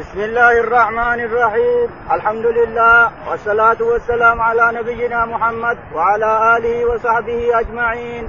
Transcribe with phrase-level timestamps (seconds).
[0.00, 1.88] بسم الله الرحمن الرحيم.
[2.12, 8.28] الحمد لله والصلاة والسلام على نبينا محمد وعلى آله وصحبه أجمعين.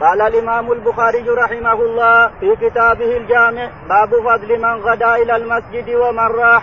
[0.00, 6.28] قال الإمام البخاري رحمه الله في كتابه الجامع باب فضل من غدا إلى المسجد ومن
[6.42, 6.62] راح.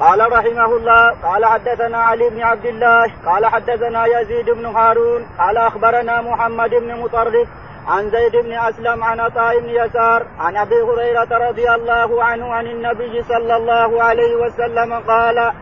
[0.00, 5.56] قال رحمه الله قال حدثنا علي بن عبد الله قال حدثنا يزيد بن هارون قال
[5.56, 7.48] أخبرنا محمد بن مطرف
[7.90, 12.66] عن زيد بن أسلم عن عطاء بن يسار عن أبي هريرة رضي الله عنه عن
[12.66, 15.52] النبي صلى الله عليه وسلم قال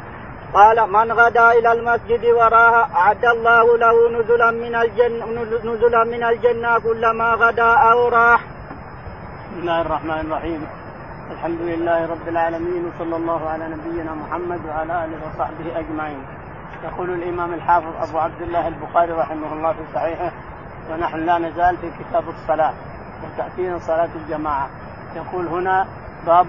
[0.54, 5.27] قال من غدا إلى المسجد وراها أعد الله له نزلا من الجنه
[5.64, 8.40] نزلا من الجنة كلما غدا أو راح.
[9.51, 10.66] بسم الله الرحمن الرحيم
[11.30, 16.23] الحمد لله رب العالمين وصلى الله على نبينا محمد وعلى آله وصحبه أجمعين.
[16.84, 20.32] يقول الإمام الحافظ أبو عبد الله البخاري رحمه الله في صحيحه
[20.91, 22.73] ونحن لا نزال في كتاب الصلاة
[23.24, 24.69] وتأتينا صلاة الجماعة.
[25.16, 25.87] يقول هنا
[26.27, 26.46] باب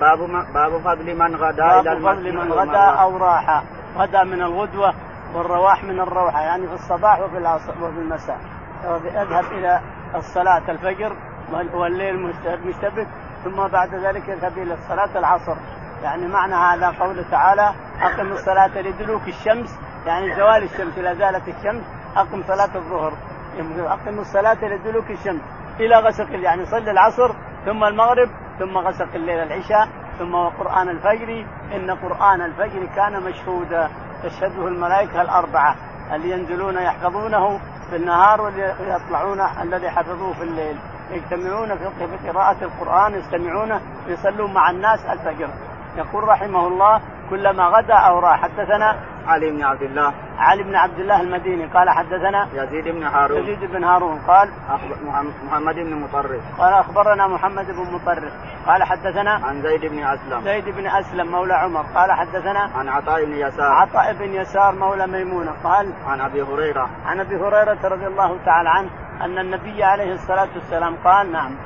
[0.00, 0.18] باب
[0.54, 3.62] باب فضل من غدا باب فضل من غدا أو راح
[3.96, 4.94] غدا من الغدوة
[5.34, 8.38] والرواح من الروحة يعني في الصباح وفي العصر وفي المساء.
[9.04, 9.80] يذهب إلى
[10.14, 11.16] الصلاة الفجر
[11.74, 12.32] والليل
[12.64, 13.06] مشتبك
[13.44, 15.56] ثم بعد ذلك يذهب إلى صلاة العصر.
[16.02, 19.78] يعني معنى هذا قوله تعالى أقم الصلاة لدلوك الشمس.
[20.06, 21.82] يعني زوال الشمس إذا زالت الشمس
[22.16, 23.12] أقم صلاة الظهر.
[23.60, 25.42] أقم الصلاة لدلوك الشمس
[25.80, 27.32] إلى غسق يعني صلي العصر
[27.64, 29.88] ثم المغرب ثم غسق الليل العشاء
[30.18, 31.46] ثم قرآن الفجر.
[31.76, 33.88] إن قرآن الفجر كان مشهودا.
[34.22, 35.76] تشهده الملائكة الأربعة
[36.14, 37.58] اللي ينزلون يحفظونه
[37.90, 40.76] في النهار واللي يطلعون الذي حفظوه في الليل.
[41.10, 45.50] يجتمعون في قراءة القرآن يستمعون يصلون مع الناس الفجر.
[45.96, 50.12] يقول رحمه الله كلما غدا أو راح حدثنا علي بن عبد الله.
[50.38, 51.64] علي بن عبد الله المديني.
[51.66, 53.38] قال حدثنا يزيد بن هارون.
[53.38, 54.18] يزيد بن هارون.
[54.28, 54.48] قال
[55.46, 56.60] محمد بن مطرف.
[56.60, 58.32] قال أخبرنا محمد بن مطرف.
[58.66, 60.40] قال حدثنا عن زيد بن أسلم.
[60.40, 61.84] زيد بن أسلم مولى عمر.
[61.94, 63.72] قال حدثنا عن عطاء بن يسار.
[63.72, 65.52] عطاء بن يسار مولى ميمونة.
[65.64, 66.90] قال عن أبي هريرة.
[67.06, 68.90] عن أبي هريرة رضي الله تعالى عنه
[69.20, 71.56] أن النبي عليه الصلاة والسلام قال نعم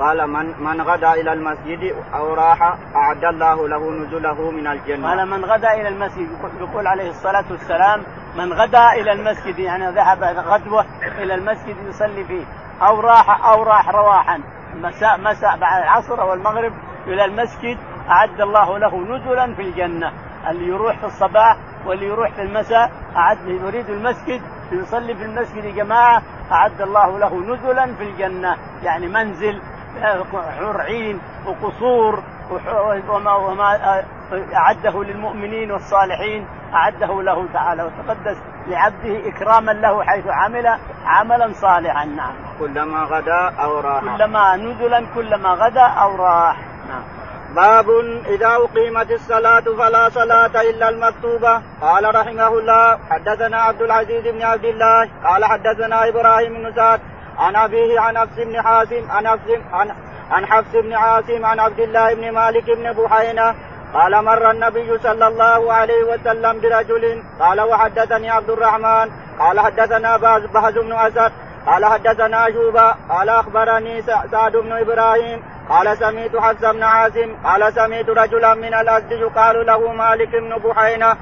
[0.00, 2.62] قال من من غدا إلى المسجد أو راح
[2.96, 5.08] أعد الله له نزله من الجنة.
[5.08, 6.28] قال من غدا إلى المسجد
[6.60, 8.02] يقول عليه الصلاة والسلام
[8.36, 10.84] من غدا إلى المسجد يعني ذهب غدوه
[11.18, 12.44] إلى المسجد يصلي فيه
[12.82, 14.40] أو راح أو راح رواحا.
[14.74, 16.72] مساء مساء بعد العصر أو المغرب
[17.06, 17.78] إلى المسجد
[18.08, 20.12] أعد الله له نزلا في الجنة.
[20.50, 24.42] اللي يروح في الصباح واللي يروح في المساء اعد يريد المسجد
[24.72, 26.22] يصلي في المسجد جماعة
[26.52, 28.56] أعد الله له نزلا في الجنة.
[28.82, 29.62] يعني منزل
[30.58, 32.22] حور عين وقصور
[33.08, 34.04] وما وما
[34.54, 38.36] أعده للمؤمنين والصالحين أعده له تعالى وتقدس
[38.66, 42.32] لعبده إكراما له حيث عمل عملا صالحا نعم.
[42.58, 44.00] كلما غدا أو راح.
[44.00, 46.56] كلما نزلا كلما غدا أو راح.
[46.88, 47.02] نعم.
[47.56, 47.90] باب
[48.26, 54.64] إذا أقيمت الصلاة فلا صلاة إلا المكتوبة قال رحمه الله حدثنا عبد العزيز بن عبد
[54.64, 57.00] الله قال حدثنا إبراهيم بن سعد
[57.38, 59.90] عن أبيه عن حفص بن حازم عن حفص عن
[60.30, 63.54] عن حفص بن عاصم عن عبد الله بن مالك بن بحينة
[63.94, 69.10] قال مر النبي صلى الله عليه وسلم برجل قال وحدثني عبد الرحمن.
[69.38, 71.32] قال حدثنا بهز بن أسد.
[71.66, 75.42] قال حدثنا شوبا قال أخبرني سعد بن إبراهيم.
[75.68, 77.36] قال سميت حفص بن عاصم.
[77.44, 81.16] قال سميت رجلا من الاسد يقال له مالك بن بحينة.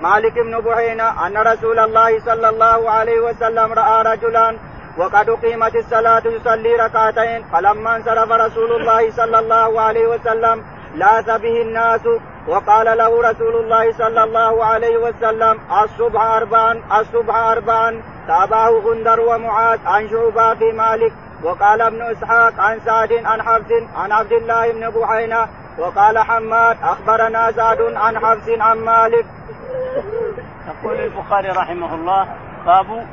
[0.00, 4.56] مالك بن بحينة أن رسول الله صلى الله عليه وسلم رأى رجلا
[4.98, 10.64] وقد أقيمت الصلاة يصلي ركعتين فلما انصرف رسول الله صلى الله عليه وسلم
[10.94, 12.00] لاث به الناس
[12.48, 19.78] وقال له رسول الله صلى الله عليه وسلم الصبح أربعا الصبح أربعا تابعه غندر ومعاذ
[19.86, 21.12] عن شعبة في مالك.
[21.42, 25.48] وقال ابن إسحاق عن سعد عن حفص عن عبد الله بن بحينة
[25.78, 29.26] وقال حماد أخبرنا سعد عن حفص عن مالك.
[30.68, 32.28] يقول البخاري رحمه الله
[32.66, 33.06] باب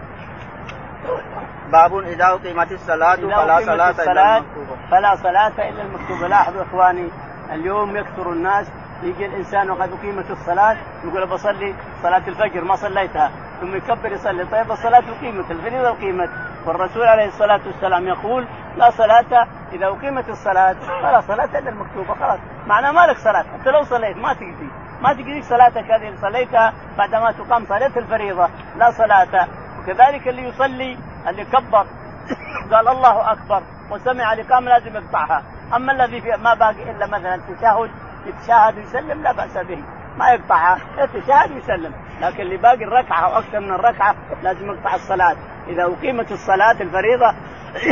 [1.72, 4.76] باب إذا أقيمت الصلاة فلا صلاة إلا المكتوبة.
[4.92, 6.28] فلا صلاة إلا المكتوبة.
[6.28, 7.10] لاحظوا إخواني
[7.52, 8.72] اليوم يكثر الناس.
[9.04, 13.32] يجي الإنسان وقد أقيمت الصلاة يقول بصلي صلاة الفجر ما صليتها.
[13.62, 14.46] ثم يكبر يصلي.
[14.46, 16.30] طيب الصلاة أقيمت الفريضة أقيمت.
[16.66, 18.48] والرسول عليه الصلاة والسلام يقول
[18.78, 22.14] لا صلاة إذا أقيمت الصلاة فلا صلاة إلا المكتوبة.
[22.14, 22.40] خلاص.
[22.68, 23.46] معناه ما لك صلاة.
[23.56, 24.70] أنت لو صليت ما تقضي
[25.02, 28.50] ما تقضي صلاتك هذه صليتها بعدما تقام صلاة الفريضة.
[28.78, 29.48] لا صلاة.
[29.90, 30.98] وكذلك اللي يصلي
[31.28, 31.86] اللي كبر.
[32.72, 35.44] قال الله أكبر وسمع الاقامه لازم يقطعها.
[35.76, 37.90] أما الذي ما باقي إلا مثلا التشهد
[38.26, 39.84] يتشاهد ويسلم لا بأس به.
[40.18, 41.94] ما يقطعها يتشاهد ويسلم.
[42.22, 45.36] لكن اللي باقي الركعة أو أكثر من الركعة لازم يقطع الصلاة.
[45.68, 47.34] إذا أقيمت الصلاة الفريضة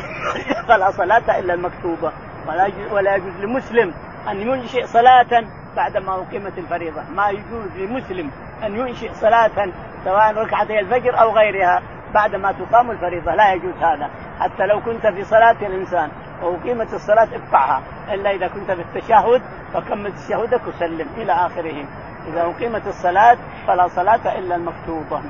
[0.68, 2.12] فلا صلاة إلا المكتوبة.
[2.48, 3.94] ولا ولا يجوز لمسلم
[4.28, 5.44] أن ينشئ صلاة
[5.76, 7.02] بعدما أقيمت الفريضة.
[7.16, 8.32] ما يجوز لمسلم
[8.64, 9.72] أن ينشئ صلاة
[10.08, 11.82] سواء ركعتي الفجر أو غيرها
[12.14, 13.36] بعدما تقام الفريضة.
[13.36, 14.10] لا يجوز هذا.
[14.40, 16.10] حتى لو كنت في صلاة الإنسان
[16.44, 17.82] وأقيمت الصلاة اقطعها
[18.14, 19.42] إلا إذا كنت في التشهد
[19.74, 21.86] فكمل تشهدك وسلم إلى آخره.
[22.28, 23.38] إذا أقيمت الصلاة
[23.68, 25.22] فلا صلاة إلا المكتوبة.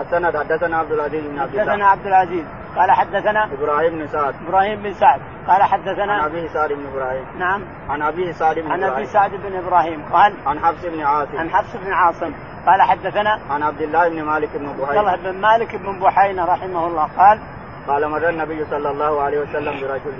[0.00, 1.72] السند حدثنا عبد العزيز بن عبد الله.
[1.72, 2.44] حدثنا عبد العزيز.
[2.76, 4.34] قال حدثنا إبراهيم بن سعد.
[4.48, 5.20] إبراهيم بن سعد.
[5.48, 7.24] قال حدثنا عن أبي سعد بن إبراهيم.
[7.38, 7.64] نعم.
[7.88, 10.04] عن أبي سعد بن عن أبي سعد بن إبراهيم.
[10.12, 11.38] قال عن حفص بن عاصم.
[11.38, 12.32] عن حفص بن عاصم.
[12.66, 16.44] قال حدثنا عن عبد الله بن مالك بن بحيرة عبد الله بن مالك بن بحينة
[16.44, 17.08] رحمه الله.
[17.18, 17.40] قال
[17.88, 20.14] قال مر النبي صلى الله عليه وسلم برجل.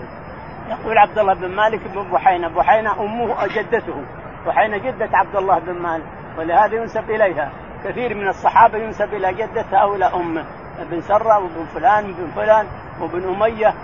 [0.68, 2.48] يقول عبد الله بن مالك بن بحينة.
[2.48, 4.02] بحينة أمه جدته
[4.46, 6.04] بحينة جدة عبد الله بن مالك.
[6.38, 7.50] ولهذا ينسب إليها.
[7.86, 10.44] كثير من الصحابة ينسب إلى جدته أو إلى امه
[10.80, 12.66] ابن سرة وابن فلان وابن فلان
[13.00, 13.74] وابن أمية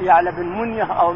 [0.00, 1.12] يعلى بن منية أو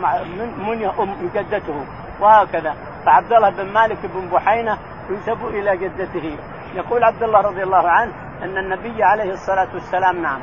[0.59, 1.85] منية أم جدته
[2.21, 2.75] وهكذا.
[3.07, 4.79] فعبد الله بن مالك بن بحينة
[5.11, 6.37] ينسب إلى جدته.
[6.75, 10.41] يقول عبد الله رضي الله عنه أن النبي عليه الصلاة والسلام نعم.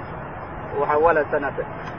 [0.80, 1.54] وحول السند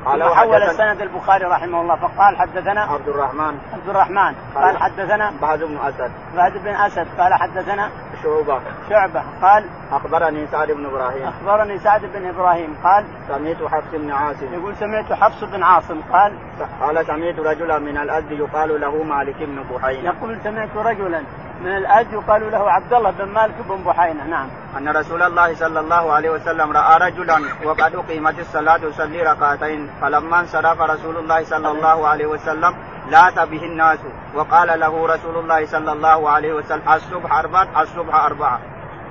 [0.04, 1.96] قال وحول السند البخاري رحمه الله.
[1.96, 3.58] فقال حدثنا عبد الرحمن.
[3.72, 4.34] عبد الرحمن.
[4.54, 6.10] قال حدثنا بعد بن أسد.
[6.36, 7.06] بعد بن أسد.
[7.18, 7.90] قال حدثنا
[8.26, 8.60] شعبة.
[8.90, 9.22] شعبة.
[9.42, 11.28] قال أخبرني سعد بن إبراهيم.
[11.28, 12.76] أخبرني سعد بن إبراهيم.
[12.84, 14.54] قال سمعت حفص بن عاصم.
[14.54, 16.00] يقول سمعت حفص بن عاصم.
[16.12, 16.32] قال
[16.80, 21.22] قال سمعت رجلا من الازد يقال له مالك بن بحينا يقول سمعت رجلا
[21.60, 24.48] من الأج يقال له عبد الله بن مالك بن بحينة نعم.
[24.78, 30.40] أن رسول الله صلى الله عليه وسلم رأى رجلا وقد أقيمت الصلاة يصلي ركعتين فلما
[30.40, 32.74] انصرف رسول الله صلى الله عليه وسلم
[33.10, 33.98] لات به الناس
[34.34, 38.60] وقال له رسول الله صلى الله عليه وسلم الصبح أربعة الصبح أربعة.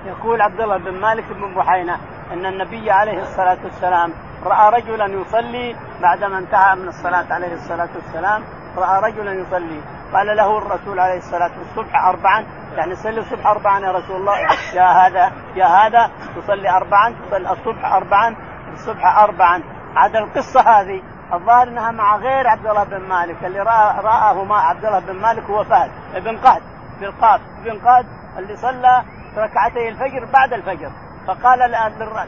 [0.05, 1.97] يقول عبد الله بن مالك بن بحينة
[2.33, 4.13] أن النبي عليه الصلاة والسلام
[4.45, 8.43] رأى رجلا يصلي بعدما انتهى من الصلاة عليه الصلاة والسلام
[8.77, 9.81] رأى رجلا يصلي.
[10.13, 12.45] قال له الرسول عليه والسلام الصبح أربعا.
[12.75, 14.37] يعني صلي الصبح أربعا يا رسول الله.
[14.73, 16.11] يا هذا يا هذا.
[16.35, 18.35] تصلي أربعا تصلي الصبح أربعا
[18.73, 19.63] الصبح أربعا.
[19.95, 21.01] عاد القصة هذه
[21.33, 23.43] الظاهر إنها مع غير عبد الله بن مالك.
[23.43, 26.61] اللي رأى رآه ما عبد الله بن مالك هو فهد بن قهد
[26.99, 28.05] بالقاف بن قهد
[28.37, 29.03] اللي صلى
[29.37, 30.91] ركعتي الفجر بعد الفجر.
[31.27, 31.71] فقال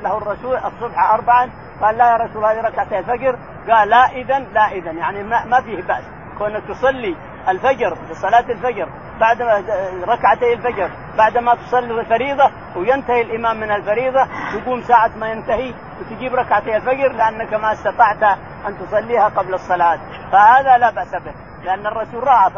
[0.04, 1.50] له الرسول الصبح أربعا.
[1.82, 3.38] قال لا يا رسول الله ركعتي الفجر.
[3.70, 6.04] قال لا إذا لا إذا يعني ما فيه بأس.
[6.38, 7.16] كونك تصلي
[7.48, 8.90] الفجر صلاة الفجر
[9.20, 9.42] بعد
[10.08, 16.36] ركعتي الفجر بعد ما تصلي الفريضة وينتهي الإمام من الفريضة تقوم ساعة ما ينتهي وتجيب
[16.36, 18.24] ركعتي الفجر لأنك ما استطعت
[18.68, 20.00] أن تصليها قبل الصلاة.
[20.32, 22.52] فهذا لا بأس به لأن الرسول رأى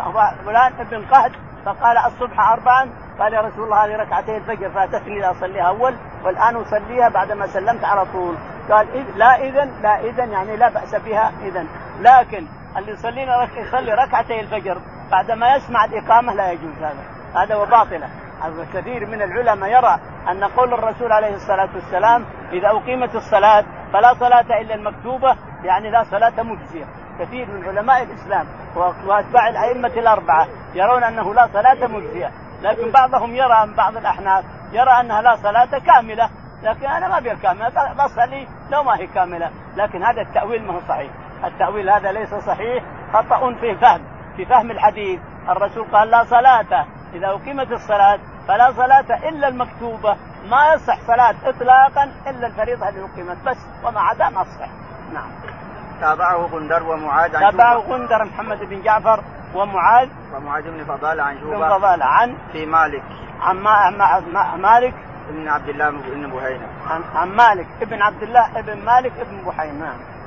[0.45, 1.31] فلان ابن قهد
[1.65, 2.89] فقال الصبح أربعا
[3.19, 8.05] قال يا رسول الله هذه ركعتي الفجر فاتتني لاصليها أول والآن أصليها بعدما سلمت على
[8.05, 8.35] طول.
[8.71, 11.65] قال لا اذا لا اذا يعني لا بأس بها اذا
[11.99, 12.47] لكن
[12.77, 14.81] اللي يصلينا يصلي ركعتي الفجر.
[15.12, 17.04] بعدما يسمع الإقامة لا يجوز هذا.
[17.36, 18.10] هذا وباطلة
[18.74, 20.00] كثير من العلماء يرى
[20.31, 26.04] أن قول الرسول عليه الصلاة والسلام إذا أقيمت الصلاة فلا صلاة إلا المكتوبة يعني لا
[26.04, 26.86] صلاة مجزية.
[27.19, 28.45] كثير من علماء الإسلام
[29.06, 32.31] وأتباع الأئمة الأربعة يرون أنه لا صلاة مجزية.
[32.62, 36.30] لكن بعضهم يرى من بعض الأحناف يرى أنها لا صلاة كاملة.
[36.63, 37.94] لكن أنا ما أبي كاملة.
[37.94, 39.51] بصلي لو ما هي كاملة.
[39.77, 41.12] لكن هذا التأويل ما هو صحيح.
[41.44, 42.83] التأويل هذا ليس صحيح
[43.13, 44.01] خطأ في فهم
[44.38, 45.19] في فهم الحديث.
[45.50, 46.86] الرسول قال لا صلاة.
[47.13, 50.15] إذا أقيمت الصلاة فلا صلاة إلا المكتوبة.
[50.50, 53.38] ما يصح صلاة إطلاقا إلا الفريضة اللي أقيمت.
[53.46, 54.69] بس وما عدا ما تصح
[55.13, 55.31] نعم.
[56.01, 59.24] تابعه غندر ومعاذ عن تابعه غندر محمد بن جعفر
[59.55, 61.58] ومعاذ ومعاذ بن فضالة عن شوبة.
[61.58, 63.03] بن فضالة عن في مالك.
[63.41, 63.89] عن ما
[64.58, 64.93] مالك.
[65.29, 67.67] ابن عبد الله بن بحينة عن, عن مالك.
[67.81, 70.18] ابن عبد الله ابن مالك ابن بحينة نعم.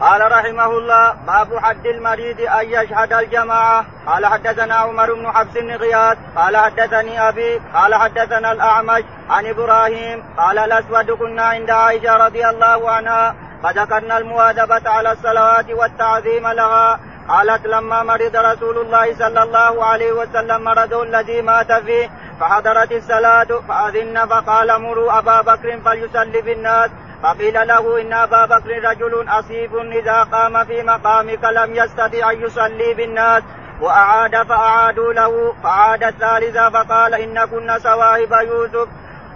[0.00, 3.84] قال رحمه الله باب حد المريض أن يشهد الجماعة.
[4.06, 10.24] قال حدثنا عمر بن حفص بن غياث قال حدثني أبي قال حدثنا الأعمش عن إبراهيم
[10.38, 17.00] قال الأسود كنا عند عائشة رضي الله عنها فذكرنا المواظبة على الصلوات والتعظيم لها.
[17.28, 23.60] قالت لما مرض رسول الله صلى الله عليه وسلم مرضه الذي مات فيه فحضرت الصلاة
[23.68, 26.90] فأذن فقال مروا أبا بكر فليصلي بالناس.
[27.22, 32.94] فقيل له إن أبا بكر رجل أصيب إذا قام في مقامك لم يستطع أن يصلي
[32.94, 33.42] بالناس
[33.80, 38.88] وأعاد فأعادوا له فعاد الثالثه فقال ان كن سواهب يوسف.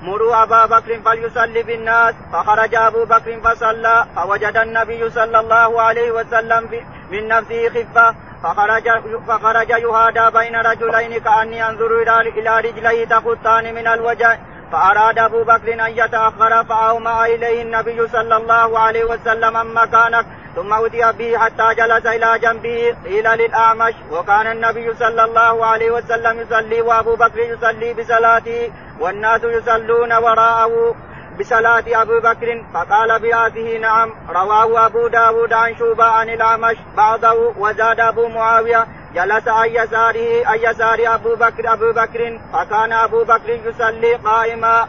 [0.03, 6.69] مروا أبا بكر فليصلي بالناس فخرج أبو بكر فصلى فوجد النبي صلى الله عليه وسلم
[7.11, 8.89] من نفسه خفة فخرج
[9.29, 14.39] فخرج يهادى بين رجلين كأني أنظر إلى رجليه تخطان من الوجه
[14.73, 20.27] فأراد أبو بكر أن يتأخر فأومأ إليه النبي صلى الله عليه وسلم مكانك
[20.57, 26.41] ثم أتي به حتى جلس إلى جنبه قيل للأعمش وكان النبي صلى الله عليه وسلم
[26.41, 30.95] يصلي وأبو بكر يصلي بصلاته والناس يصلون وراءه
[31.41, 38.01] بصلاة أبو بكر فقال بهذه نعم رواه أبو داود عن شوبة عن الأعمش بعضه وزاد
[38.01, 44.15] أبو معاوية جلس عن يساره عن يسار أبو بكر أبو بكر فكان أبو بكر يصلي
[44.15, 44.89] قائما.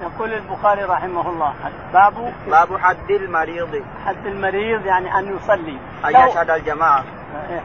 [0.00, 1.54] يقول البخاري رحمه الله
[1.92, 3.82] باب باب حد المريض.
[4.06, 5.78] حد المريض يعني أن يصلي.
[6.04, 7.04] أن يشهد الجماعة.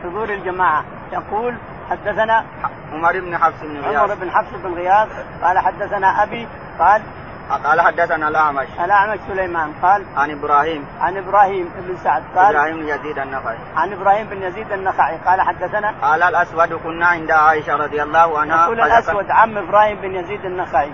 [0.04, 0.84] حضور الجماعة.
[1.14, 1.56] يقول
[1.90, 2.46] حدثنا
[2.94, 3.96] عمر بن حفص بن غياث.
[3.96, 5.10] عمر بن حفص بن غياث
[5.44, 6.48] قال حدثنا أبي
[6.80, 7.02] قال
[7.50, 8.68] قال حدثنا الأعمش.
[8.84, 10.86] الأعمش سليمان قال عن إبراهيم.
[11.00, 13.58] عن إبراهيم بن سعد قال إبراهيم بن يزيد النخعي.
[13.76, 18.64] عن إبراهيم بن يزيد النخعي قال حدثنا قال الأسود كنا عند عائشة رضي الله عنها
[18.66, 20.92] يقول الأسود عم إبراهيم بن يزيد النخعي.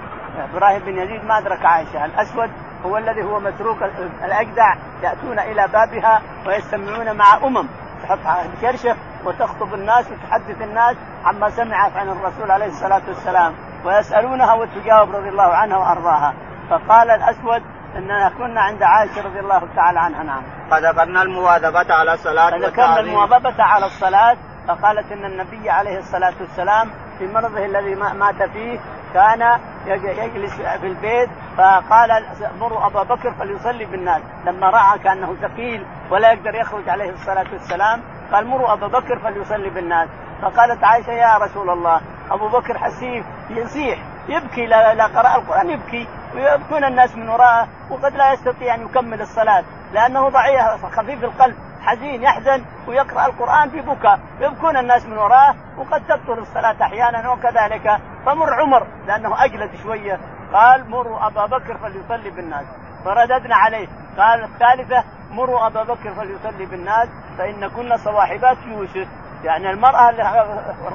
[0.54, 2.06] إبراهيم بن يزيد ما أدرك عائشة.
[2.06, 2.52] الأسود
[2.86, 3.78] هو الذي هو متروك
[4.24, 7.68] الأجدع يأتون إلى بابها ويستمعون مع أمم
[8.04, 8.20] تحط
[8.62, 8.96] كرشه
[9.26, 10.96] وتخطب الناس وتحدث الناس
[11.26, 13.54] عما سمعت عن الرسول عليه الصلاة والسلام
[13.86, 16.34] ويسألونها وتجاوب رضي الله عنها وأرضاها.
[16.70, 17.64] فقال الأسود
[17.98, 20.44] إننا كنا عند عائشة رضي الله تعالى عنها نعم.
[20.72, 27.28] فذكرنا المواظبة على الصلاة فذكرنا المواظبة على الصلاة فقالت إن النبي عليه الصلاة والسلام في
[27.28, 28.80] مرضه الذي مات فيه
[29.14, 32.26] كان يجلس في البيت فقال
[32.60, 34.22] مروا أبا بكر فليصلي بالناس.
[34.46, 39.70] لما رأى كأنه ثقيل ولا يقدر يخرج عليه الصلاة والسلام قال مروا أبا بكر فليصلي
[39.70, 40.10] بالناس.
[40.42, 46.08] فقالت عائشة يا رسول الله أبو بكر حسيف يصيح يبكي لا قرأ القرآن يبكي.
[46.36, 49.63] ويبكون الناس من وراءه وقد لا يستطيع أن يكمل الصلاة
[49.94, 54.20] لأنه ضعيف خفيف القلب حزين يحزن ويقرأ القرآن في بكاء.
[54.39, 60.20] يبكون الناس من وراءه وقد تبطل الصلاة أحيانا وكذلك فمر عمر لأنه أجلد شوية.
[60.54, 62.65] قال مروا أبا بكر فليصلي بالناس.
[63.06, 63.88] فرددنا عليه.
[64.18, 69.08] قال الثالثة مروا أبا بكر فليصلي بالناس فإن كنا صواحبات يوسف.
[69.44, 70.24] يعني المرأة اللي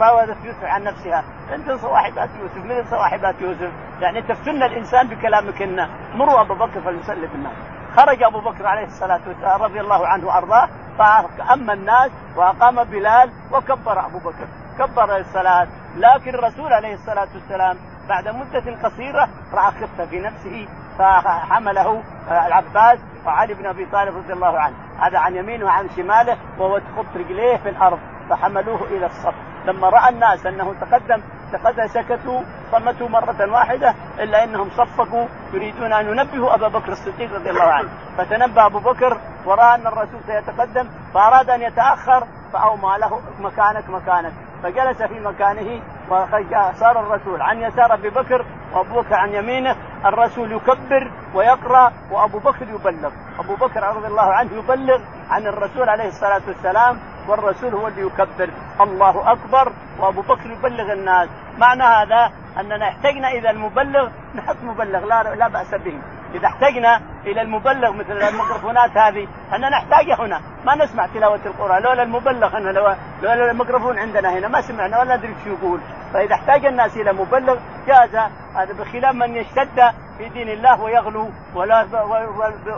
[0.01, 3.71] راودت يوسف عن نفسها أنت صواحبات يوسف من صواحبات يوسف؟
[4.01, 7.53] يعني تفتن الإنسان بكلامكن مروا أبا بكر فليصلي بالناس
[7.97, 10.69] خرج أبو بكر عليه الصلاة والسلام رضي الله عنه وأرضاه
[10.99, 14.47] فأما الناس وأقام بلال وكبر أبو بكر.
[14.79, 15.69] كبر الصلاة.
[15.97, 17.77] لكن الرسول عليه الصلاة والسلام
[18.09, 20.69] بعد مدة قصيرة رأى خفة في نفسه
[20.99, 24.75] فحمله العباس وعلي بن أبي طالب رضي الله عنه.
[25.01, 27.99] هذا عن يمينه وعن شماله وهو تخط رجليه في الأرض.
[28.31, 29.35] فحملوه إلى الصف.
[29.65, 31.23] لما رأى الناس أنه تقدم
[31.53, 37.51] تقدم سكتوا صمتوا مرة واحدة إلا أنهم صفقوا يريدون أن ينبهوا أبا بكر الصديق رضي
[37.51, 37.89] الله عنه.
[38.19, 44.33] فتنبه أبو بكر ورأى أن الرسول سيتقدم فأراد أن يتأخر فأومى له مكانك مكانك.
[44.63, 49.77] فجلس في مكانه وصار الرسول عن يسار أبي بكر وأبو بكر عن يمينه.
[50.05, 53.11] الرسول يكبر ويقرأ وأبو بكر يبلغ.
[53.39, 56.99] أبو بكر رضي الله عنه يبلغ عن الرسول عليه الصلاة والسلام
[57.31, 58.51] والرسول هو اللي يكبر.
[58.81, 59.73] الله أكبر.
[59.99, 61.29] وأبو بكر يبلغ الناس.
[61.59, 64.09] معنى هذا أننا احتجنا اذا المبلغ.
[64.35, 65.05] نحط مبلغ.
[65.05, 65.99] لا لا بأس به.
[66.35, 70.41] إذا احتجنا إلى المبلغ مثل الميكروفونات هذه أننا نحتاجها هنا.
[70.67, 71.83] ما نسمع تلاوة القرآن.
[71.83, 74.49] لولا المبلغ هنا لو لولا الميكروفون عندنا هنا.
[74.49, 75.81] ما سمعنا ولا ندري شو يقول.
[76.15, 78.17] فإذا احتاج الناس إلى مبلغ جاز.
[78.57, 79.81] هذا بخلاف من يشتد
[80.21, 81.87] في دين الله ويغلو ولا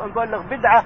[0.06, 0.84] يبلغ بدعة.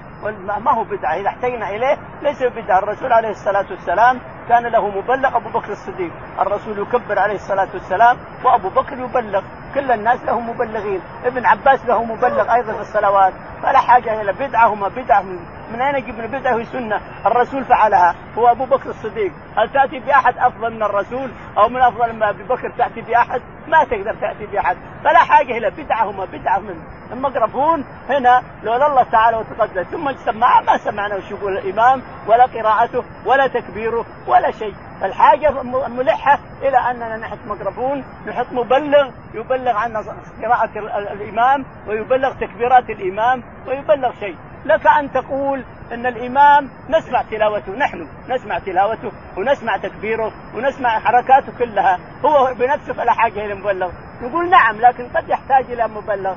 [0.59, 1.15] ما هو بدعة.
[1.15, 2.79] إذا احتجنا إليه ليس بدعة.
[2.79, 6.11] الرسول عليه الصلاة والسلام كان له مبلغ أبو بكر الصديق.
[6.39, 9.41] الرسول يكبر عليه الصلاة والسلام وأبو بكر يبلغ.
[9.75, 11.01] كل الناس لهم مبلغين.
[11.25, 13.33] ابن عباس له مبلغ أيضا في الصلوات.
[13.63, 18.15] فلا حاجة إلى بدعة هما بدعه من, يجيب من بدعة سنة؟ الرسول فعلها.
[18.37, 19.31] هو أبو بكر الصديق.
[19.57, 23.83] هل تأتي بأحد أفضل من الرسول؟ أو من أفضل من أبي بكر تأتي بأحد؟ ما
[23.83, 24.77] تقدر تأتي بأحد.
[25.03, 26.75] فلا حاجة إلى بدعه هما بدعة من
[27.11, 33.03] الميكروفون هنا لولا الله تعالى وتقدس ثم السماعه ما سمعنا وش يقول الإمام؟ ولا قراءته
[33.25, 34.73] ولا تكبيره ولا شيء.
[35.03, 39.97] الحاجة ملحة إلى أننا نحط ميكروفون نحط مبلغ يبلغ عن
[40.43, 40.69] قراءة
[41.13, 44.35] الإمام ويبلغ تكبيرات الإمام ويبلغ شيء.
[44.65, 51.99] لك أن تقول أن الإمام نسمع تلاوته نحن نسمع تلاوته ونسمع تكبيره ونسمع حركاته كلها.
[52.25, 53.91] هو بنفسه فلا حاجة إلى مبلغ.
[54.21, 56.35] نقول نعم لكن قد يحتاج إلى مبلغ.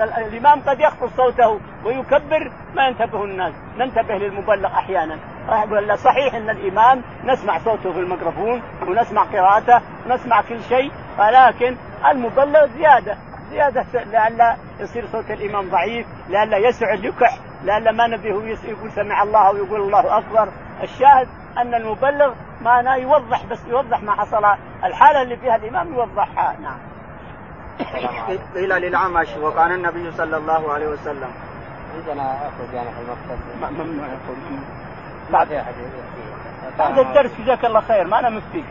[0.00, 2.50] الإمام قد يخفض صوته ويكبر.
[2.74, 5.18] ما ينتبه الناس ننتبه للمبلغ أحيانا.
[5.70, 11.76] ولا صحيح إن الإمام نسمع صوته في الميكروفون ونسمع قراءته ونسمع كل شيء ولكن
[12.10, 13.16] المبلغ زيادة.
[13.50, 19.52] زيادة لئلا يصير صوت الإمام ضعيف لئلا يسع اليكح لئلا ما نبيه يقول سمع الله
[19.52, 20.48] ويقول الله أكبر.
[20.82, 21.28] الشاهد
[21.58, 24.44] أن المبلغ ما يوضح بس يوضح ما حصل
[24.84, 26.56] الحالة اللي فيها الإمام يوضحها.
[26.62, 26.93] نعم.
[28.54, 31.30] قيل للعمش وكان النبي صلى الله عليه وسلم.
[31.94, 34.36] عندنا اخذ يعني في المكتب ممنوع يقول.
[35.32, 35.74] بعد احد
[36.78, 38.64] بعد الدرس جزاك الله خير ما أنا مفتيك.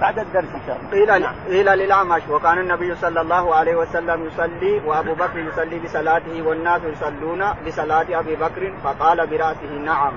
[0.00, 1.14] بعد الدرس إن شاء الله.
[1.14, 1.26] قيل.
[1.48, 7.44] قيل للاعمش وكان النبي صلى الله عليه وسلم يصلي وأبو بكر يصلي بصلاته والناس يصلون
[7.66, 10.12] بصلاة أبي بكر فقال برأسه نعم.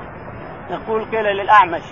[0.70, 1.84] يقول قيل للأعمش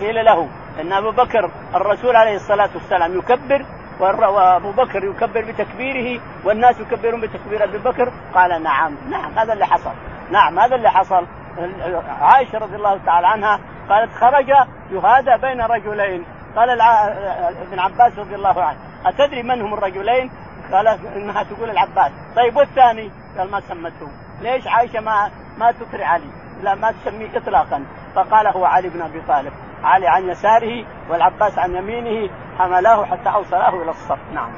[0.00, 0.48] قيل له
[0.80, 3.64] إن أبو بكر الرسول عليه الصلاة والسلام يكبر
[4.00, 8.12] وابو بكر يكبر بتكبيره والناس يكبرون بتكبير أبي بكر.
[8.34, 9.92] قال نعم نعم هذا اللي حصل.
[10.30, 11.26] نعم هذا اللي حصل.
[12.20, 14.48] عائشة رضي الله تعالى عنها قالت خرج
[14.90, 16.24] يهادى بين رجلين.
[16.56, 17.06] قال الع...
[17.48, 20.30] ابن عباس رضي الله عنه أتدري من هم الرجلين؟
[20.72, 20.86] قال
[21.16, 22.12] إنها تقول العباس.
[22.36, 24.08] طيب والثاني؟ قال ما سمته
[24.40, 26.30] ليش عائشة ما ما تكري علي؟
[26.62, 27.84] لا ما تسميه اطلاقا.
[28.14, 29.52] فقال هو علي بن أبي طالب
[29.84, 32.30] علي عن يساره والعباس عن يمينه.
[32.58, 34.18] حملاه حتى أوصلاه إلى الصف.
[34.32, 34.50] نعم.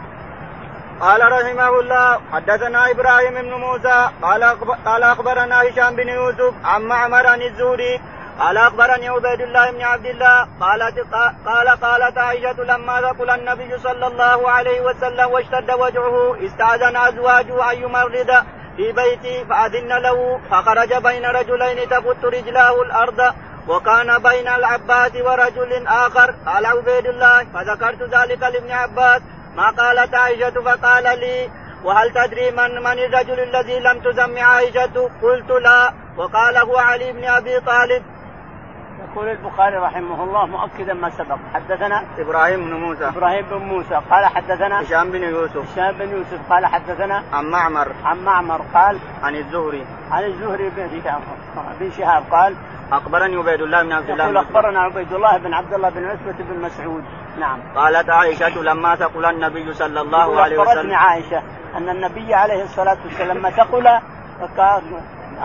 [1.00, 4.44] قال رحمه الله حدثنا إبراهيم بن موسى قال
[4.84, 8.00] قال أخبرنا هشام بن يوسف عن معمر عن الزهري
[8.38, 10.98] قال أخبرني عبيد الله بن عبد الله قالت
[11.46, 17.82] قال قالت عائشة لما ثقل النبي صلى الله عليه وسلم واشتد وجعه استأذن أزواجه أن
[17.82, 18.30] يمرض
[18.76, 23.34] في بيتي فأذن له فخرج بين رجلين تفت رجلاه الأرض
[23.68, 29.20] وكان بين العباس ورجل آخر قال عبيد الله فذكرت ذلك لابن عباس.
[29.56, 31.50] ما قالت عائشة فقال لي
[31.84, 35.92] وهل تدري من من الرجل الذي لم تسمع عائشة؟ قلت لا.
[36.16, 38.02] وقال هو علي بن أبي طالب
[39.04, 41.38] يقول البخاري رحمه الله مؤكدا ما سبق.
[41.54, 43.08] حدثنا إبراهيم بن موسى.
[43.08, 43.94] إبراهيم بن موسى.
[44.10, 45.72] قال حدثنا هشام بن يوسف.
[45.72, 46.52] هشام بن يوسف.
[46.52, 47.88] قال حدثنا عن معمر.
[48.04, 48.60] عن معمر.
[48.74, 49.86] قال عن الزهري.
[50.10, 51.20] عن الزهري بن شهاب.
[51.80, 52.22] بن شهاب.
[52.30, 52.56] قال
[52.92, 54.36] أخبرني عبيد الله بن عبد الله يقول.
[54.36, 57.04] أخبرنا عبيد الله بن عبد الله بن عتبة بن مسعود.
[57.38, 57.60] نعم.
[57.76, 61.42] قالت عائشة لما ثقل النبي صلى الله عليه أخبرتني وسلم عائشة
[61.76, 63.86] أن النبي عليه الصلاة والسلام لما ثقل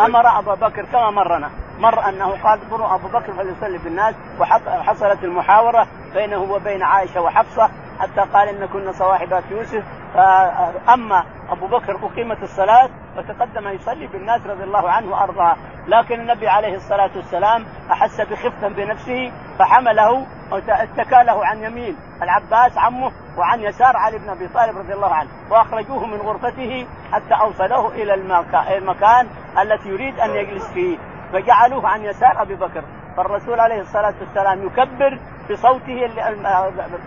[0.05, 1.49] أمر ابا بكر كما مرنا.
[1.83, 8.21] مر أنه قال مروا أبو بكر فليصلي بالناس وحصلت المحاورة بينه وبين عائشة وحفصة حتى
[8.33, 9.83] قال إن كنا صواحبات يوسف.
[10.13, 15.55] فأما أبو بكر أقيمت الصلاة فتقدم يصلي بالناس رضي الله عنه وأرضاه.
[15.87, 20.25] لكن النبي عليه الصلاة والسلام أحس بخفة بنفسه فحمله
[20.69, 25.29] اتكى له عن يمين العباس عمه وعن يسار علي بن أبي طالب رضي الله عنه
[25.51, 29.27] وأخرجوه من غرفته حتى أوصلوه إلى المكا- المكان
[29.61, 30.97] التي يريد أن يجلس فيه.
[31.33, 32.83] فجعلوه عن يسار أبي بكر.
[33.17, 35.19] فالرسول عليه الصلاة والسلام يكبر
[35.51, 36.09] بصوته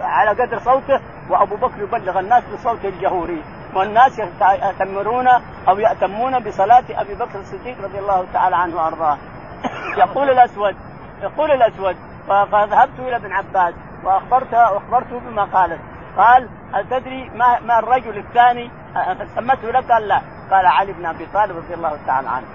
[0.00, 3.42] على قدر صوته وأبو بكر يبلغ الناس بصوته الجهوري.
[3.74, 5.28] والناس يأتمرون
[5.68, 9.18] أو يأتمون بصلاة أبي بكر الصديق رضي الله تعالى عنه وأرضاه.
[10.04, 10.76] يقول الاسود
[11.22, 11.96] يقول الأسود
[12.28, 15.80] فذهبت إلى ابن عباس واخبرته وأخبرته بما قالت.
[16.16, 18.70] قال هل تدري ما ما الرجل الثاني؟
[19.34, 20.35] سمته لك؟ قال لا.
[20.50, 22.46] قال علي بن أبي طالب رضي الله تعالى عنه.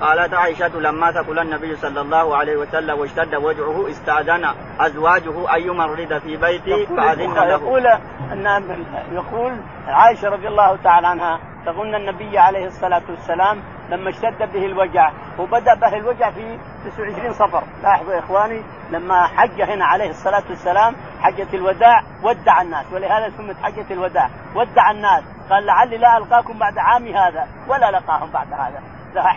[0.00, 4.44] قالت عائشة لما ثقل النبي صلى الله عليه وسلم واشتد وجعه استأذن
[4.80, 7.46] أزواجه أن يمرض في بيتي فأذن له.
[7.46, 7.86] يقول
[8.32, 8.76] أن
[9.12, 14.66] يقول عائشة رضي الله تعالى عنها تقول ان النبي عليه الصلاة والسلام لما اشتد به
[14.66, 17.62] الوجع وبدا به الوجع في 29 صفر.
[17.82, 22.86] لاحظوا يا إخواني لما حج هنا عليه الصلاة والسلام حجة الوداع ودع الناس.
[22.92, 24.28] ولهذا سمت حجة الوداع.
[24.54, 25.22] ودع الناس.
[25.50, 28.80] قال لعلي لا ألقاكم بعد عامي هذا ولا لقاهم بعد هذا.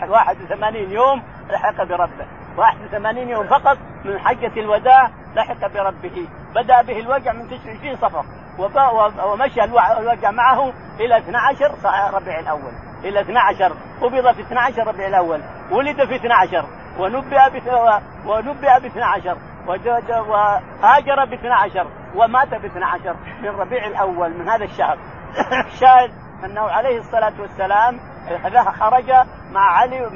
[0.10, 2.26] 81 يوم لحق بربه.
[2.58, 6.28] 81 يوم فقط من حجة الوداع لحق بربه.
[6.56, 8.24] بدأ به الوجع من 29 صفر.
[9.26, 9.64] ومشى
[10.00, 12.72] الوجع معه إلى 12 ص- ربيع الأول.
[13.04, 15.42] إلى 12 قبض في 12 ربيع الأول.
[15.72, 16.66] ولد في 12
[17.00, 17.56] ونبئ ب
[18.26, 24.64] ونبئ ب 12 وج- وهاجر ب 12 ومات ب 12 من ربيع الأول من هذا
[24.66, 24.98] الشهر.
[25.74, 26.12] الشاهد
[26.46, 28.00] أنه عليه الصلاة والسلام
[28.72, 29.12] خرج
[29.52, 30.08] مع علي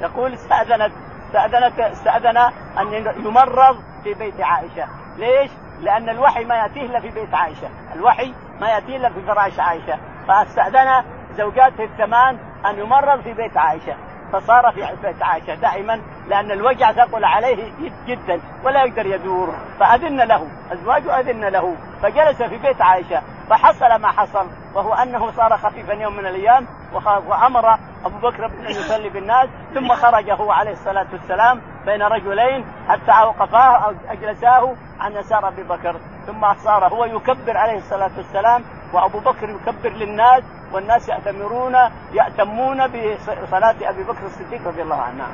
[0.00, 0.92] يقول استأذنت
[1.26, 2.36] استأذنت استأذن
[2.78, 2.92] أن
[3.26, 4.86] يمرض في بيت عائشة.
[5.16, 7.68] ليش؟ لأن الوحي ما يأتيه إلا في بيت عائشة.
[7.94, 9.98] الوحي ما يأتيه إلا في فراش عائشة.
[10.28, 11.04] فاستأذن
[11.38, 13.94] زوجاته الثمان أن يمرض في بيت عائشة
[14.32, 17.72] فصار في بيت عائشة دائما لأن الوجع ثقل عليه
[18.06, 24.08] جدا ولا يقدر يدور فأذن له أزواجه أذن له فجلس في بيت عائشة فحصل ما
[24.08, 29.48] حصل وهو أنه صار خفيفا يوم من الأيام وخ- وأمر أبو بكر أن يصلي بالناس
[29.74, 35.62] ثم خرج هو عليه الصلاة والسلام بين رجلين حتى أوقفاه أو أجلساه عن يسار أبي
[35.62, 40.42] بكر ثم صار هو يكبر عليه الصلاة والسلام وأبو بكر يكبر للناس
[40.72, 41.76] والناس يأتمرون
[42.12, 45.26] يأتمون بصلاة أبي بكر الصديق رضي الله عنه.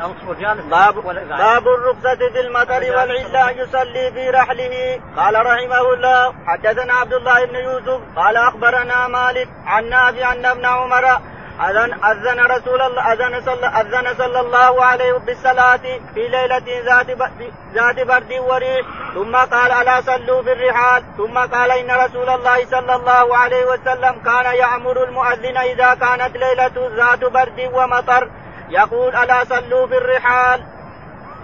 [0.00, 0.94] اصبر جالس باب؟
[1.28, 5.00] باب الرخصة في المطر والعلة أن يصلي في رحله.
[5.16, 10.66] قال رحمه الله حدثنا عبد الله بن يوسف قال أخبرنا مالك عن نافع أن ابن
[10.66, 11.20] عمر
[11.60, 15.80] أذن أذن رسول الله أذن صلى أذن صلى الله عليه بالصلاة
[16.14, 17.06] في ليلة ذات
[17.74, 18.86] ذات برد وريح.
[19.14, 21.04] ثم قال ألا صلوا في الرحال.
[21.16, 26.90] ثم قال إن رسول الله صلى الله عليه وسلم كان يأمر المؤذن إذا كانت ليلة
[26.96, 28.28] ذات برد ومطر.
[28.68, 30.64] يقول ألا صلوا في الرحال.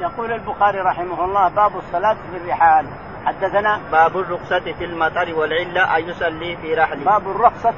[0.00, 2.86] يقول البخاري رحمه الله باب الصلاة في الرحال.
[3.26, 7.04] حدثنا باب الرخصة في المطر والعلة أن يصلي في رحله.
[7.04, 7.70] باب الرخصة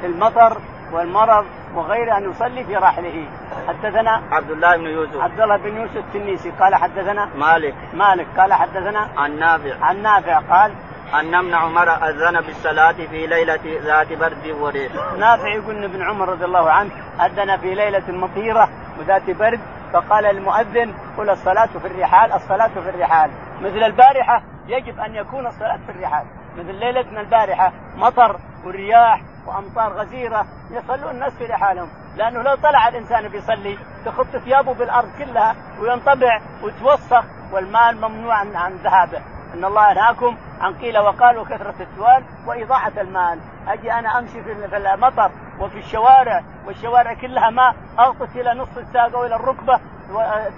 [0.00, 0.60] في المطر
[0.94, 3.28] والمرض وغير أن يصلي في رحله.
[3.68, 5.20] حدثنا عبد الله بن يوسف.
[5.20, 6.50] عبد الله بن يوسف التنيسي.
[6.50, 7.74] قال حدثنا مالك.
[7.94, 8.26] مالك.
[8.38, 9.84] قال حدثنا عن نافع.
[9.84, 10.38] عن نافع.
[10.38, 10.72] قال
[11.14, 14.92] أن ابن عمر أذن بالصلاة في ليلة ذات برد وريح.
[15.18, 16.90] نافع يقول ابن عمر رضي الله عنه
[17.26, 19.60] أذن في ليلة مطيرة وذات برد
[19.92, 23.30] فقال المؤذن قل الصلاة في الرحال الصلاة في الرحال.
[23.60, 26.26] مثل البارحة يجب أن يكون الصلاة في الرحال.
[26.58, 33.28] مثل ليلتنا البارحة مطر ورياح وأمطار غزيرة يصلون الناس في رحالهم لأنه لو طلع الإنسان
[33.28, 39.33] بيصلي تخط ثيابه بالأرض كلها وينطبع ويتوسخ والمال ممنوع عن ذهابه.
[39.54, 43.40] أن الله ينهاكم عن قيل وقال وكثره السؤال وإضاعة المال.
[43.68, 49.36] أجي أنا أمشي في المطر وفي الشوارع والشوارع كلها ماء أغطس إلى نصف الساق والى
[49.36, 49.80] الركبة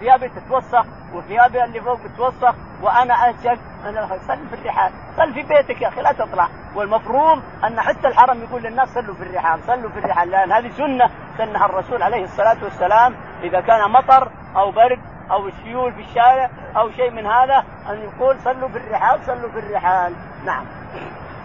[0.01, 4.93] ثيابي تتوسخ وثيابي اللي فوق تتوسخ وأنا انشق أنا صل في الرحال.
[5.17, 6.49] صل في بيتك يا أخي لا تطلع.
[6.75, 10.31] والمفروض أن حتى الحرم يقول للناس صلوا في الرحال صلوا في الرحال.
[10.31, 15.93] لأن هذه سنة سنها الرسول عليه الصلاة والسلام إذا كان مطر أو برد أو سيول
[15.93, 20.13] في الشارع أو شيء من هذا أن يقول صلوا في الرحال صلوا في الرحال.
[20.45, 20.65] نعم.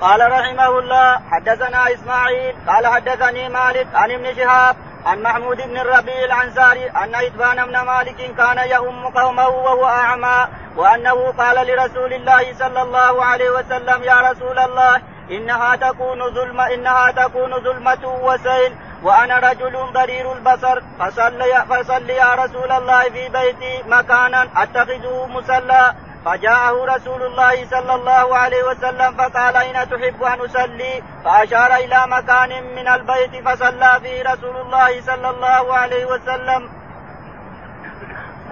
[0.02, 6.26] قال رحمه الله حدثنا إسماعيل قال حدثني مالك عن ابن شهاب عن محمود بن الربيع
[6.26, 12.82] الأنصاري أن عتبان بن مالك كان يؤم قومه وهو أعمى وأنه قال لرسول الله صلى
[12.82, 19.94] الله عليه وسلم يا رسول الله إنها تكون ظلمة إنها تكون ظلمة وسيل وأنا رجل
[19.94, 25.94] ضرير البصر فصل فصل يا رسول الله في بيتي مكانا أتخذه مصلى
[26.26, 32.64] فجاءه رسول الله صلى الله عليه وسلم فقال أين تحب أن أصلي؟ فأشار إلى مكان
[32.76, 36.70] من البيت فصلى فيه رسول الله صلى الله عليه وسلم.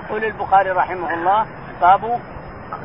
[0.03, 1.45] يقول البخاري رحمه الله
[1.81, 2.19] باب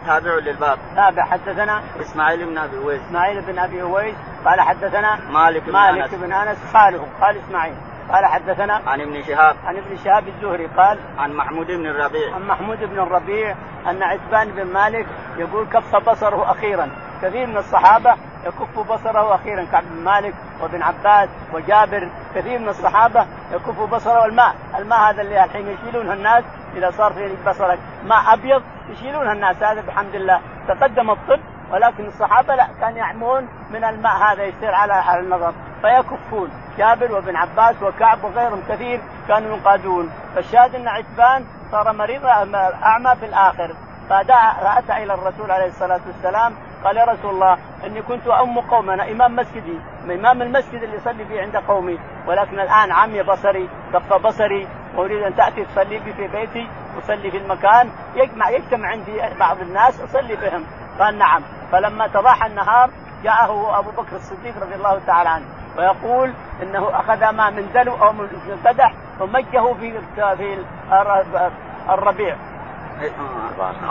[0.07, 0.79] تابع للباب.
[0.97, 1.25] تابع.
[1.25, 3.01] حدثنا إسماعيل بن أبي أويس.
[3.09, 4.15] إسماعيل بن أبي أويس.
[4.45, 6.15] قال حدثنا مالك بن مالك أنس.
[6.15, 7.07] بن أنس خاله.
[7.21, 7.75] قال إسماعيل.
[8.13, 9.57] قال حدثنا عن ابن شهاب.
[9.65, 10.67] عن ابن شهاب الزهري.
[10.67, 12.35] قال عن محمود بن الربيع.
[12.35, 13.55] عن محمود بن الربيع
[13.87, 16.91] أن عتبان بن مالك يقول كف بصره أخيرا.
[17.23, 18.17] كثير من الصحابة
[18.47, 19.65] يكف بصره أخيرا.
[19.65, 22.09] كعب بن مالك وابن عباس وجابر.
[22.35, 24.25] كثير من الصحابة يكف بصره.
[24.25, 26.45] الماء، الماء هذا اللي الحين يشيلونها الناس.
[26.77, 29.63] إذا صار في بصرك ماء أبيض يشيلونها الناس.
[29.63, 31.41] هذا بحمد الله تقدم الطب
[31.73, 35.53] ولكن الصحابة لا كانوا يعمون من الماء هذا يصير على النظر.
[35.83, 36.51] فيكفون.
[36.79, 40.11] جابر وابن عباس وكعب وغيرهم كثير كانوا ينقادون.
[40.35, 43.75] فالشاهد أن عتبان صار مريض أعمى في الآخر.
[44.11, 46.55] فدعا اتى إلى الرسول عليه الصلاة والسلام
[46.85, 51.41] قال يا رسول الله إني كنت اؤم قومنا إمام مسجدي إمام المسجد اللي يصلي فيه
[51.43, 56.69] عند قومي ولكن الآن عمي بصري كف بصري واريد أن تأتي تصلي بي في بيتي
[56.99, 60.65] أصلي في المكان يجمع يجتمع عندي بعض الناس أصلي بهم.
[61.01, 61.43] قال نعم.
[61.73, 62.91] فلما تضاحى النهار
[63.25, 65.45] جاءه أبو بكر الصديق رضي الله تعالى عنه
[65.79, 68.29] ويقول إنه أخذ ما من دلو أو من
[68.67, 70.01] قدح ومجه في
[70.37, 70.65] في
[71.91, 72.37] الربيع.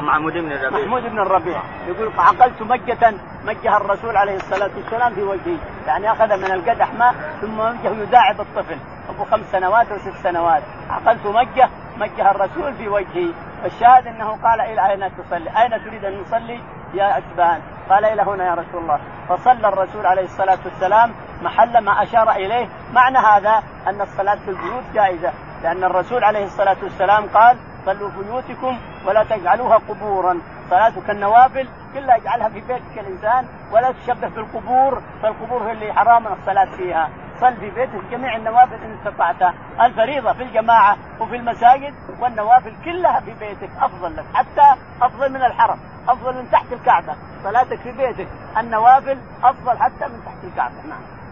[0.02, 0.80] محمود بن الربيع.
[0.80, 1.62] محمود بن الربيع.
[1.88, 3.14] يقول عقلت مجة
[3.46, 5.58] مجها الرسول عليه الصلاة والسلام في وجهي.
[5.88, 8.78] يعني أخذ من القدح ماء ثم مجه يداعب الطفل.
[9.10, 10.64] أبو خمس سنوات أو ست سنوات.
[10.90, 13.30] عقلت مجة مجها الرسول في وجهي.
[13.66, 16.60] الشاهد أنه قال إلى أين تصلي؟ أين تريد أن نصلي؟
[16.94, 19.00] يا عتبان قال إلى هنا يا رسول الله.
[19.30, 22.68] فصلى الرسول عليه الصلاة والسلام محل ما أشار إليه.
[22.94, 25.32] معنى هذا أن الصلاة في البيوت جائزة.
[25.64, 30.38] لأن الرسول عليه الصلاة والسلام قال صلوا بيوتكم ولا تجعلوها قبورا.
[30.70, 36.78] صلاتك النوافل كلها اجعلها في بيتك الانسان ولا تشبه بالقبور فالقبور هي اللي حرام الصلاه
[36.78, 37.10] فيها.
[37.42, 43.34] صل في بيتك جميع النوافل إن استطعت الفريضة في الجماعة وفي المساجد والنوافل كلها في
[43.40, 47.16] بيتك أفضل لك حتى أفضل من الحرم أفضل من تحت الكعبة.
[47.44, 50.76] صلاتك في بيتك النوافل أفضل حتى من تحت الكعبة.
[50.90, 51.23] نعم.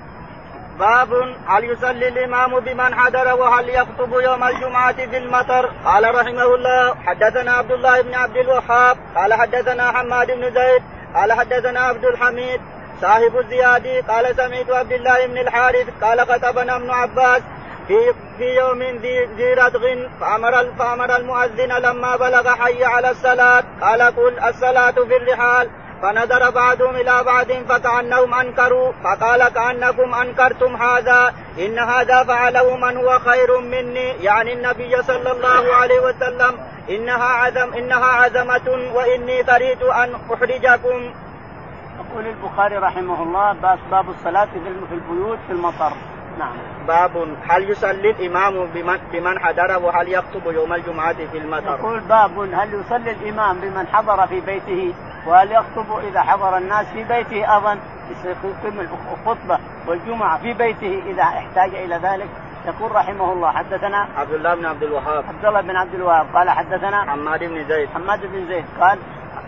[0.82, 1.14] باب
[1.48, 7.52] هل يصلي الإمام بمن حضر وهل يخطب يوم الجمعة في المطر؟ قال رحمه الله حدثنا
[7.52, 10.84] عبد الله بن عبد الوهاب قال حدثنا حماد بن زيد
[11.16, 12.62] قال حدثنا عبد الحميد.
[13.02, 17.42] صاحب الزيادي قال سمعت عبد الله بن الحارث قال خطبنا ابن عباس
[17.88, 19.84] في في يوم ذي ذي ردغ
[20.22, 25.70] فأمر فأمر المؤذن لما بلغ حي على الصلاة قال قل الصلاة في الرحال.
[26.02, 33.20] فنظر بعضهم إلى بعض فكأنهم أنكروا فقال كأنكم أنكرتم هذا إن هذا فعله من هو
[33.20, 36.58] خير مني يعني النبي صلى الله عليه وسلم
[36.90, 41.14] إنها عزم إنها عزمة وإني كرهت أن أحرجكم.
[42.00, 44.48] يقول البخاري رحمه الله باب باب الصلاة
[44.90, 45.94] في البيوت في المطر
[46.40, 46.56] نعم
[46.88, 52.40] باب هل يصلي الإمام بمن بمن حضر وهل يخطب يوم الجمعة في المطر؟ يقول باب
[52.40, 54.94] هل يصلي الإمام بمن حضر في بيته
[55.28, 57.80] وهل يخطب إذا حضر الناس في بيته أيضا
[58.26, 62.30] يقيم الخطبة والجمعة في بيته إذا احتاج إلى ذلك؟
[62.66, 65.26] يقول رحمه الله حدثنا عبد الله بن عبد الوهاب.
[65.28, 66.26] عبد الله بن عبد الوهاب.
[66.36, 67.90] قال حدثنا حماد بن زيد.
[67.90, 68.66] حماد بن زيد.
[68.80, 69.00] قال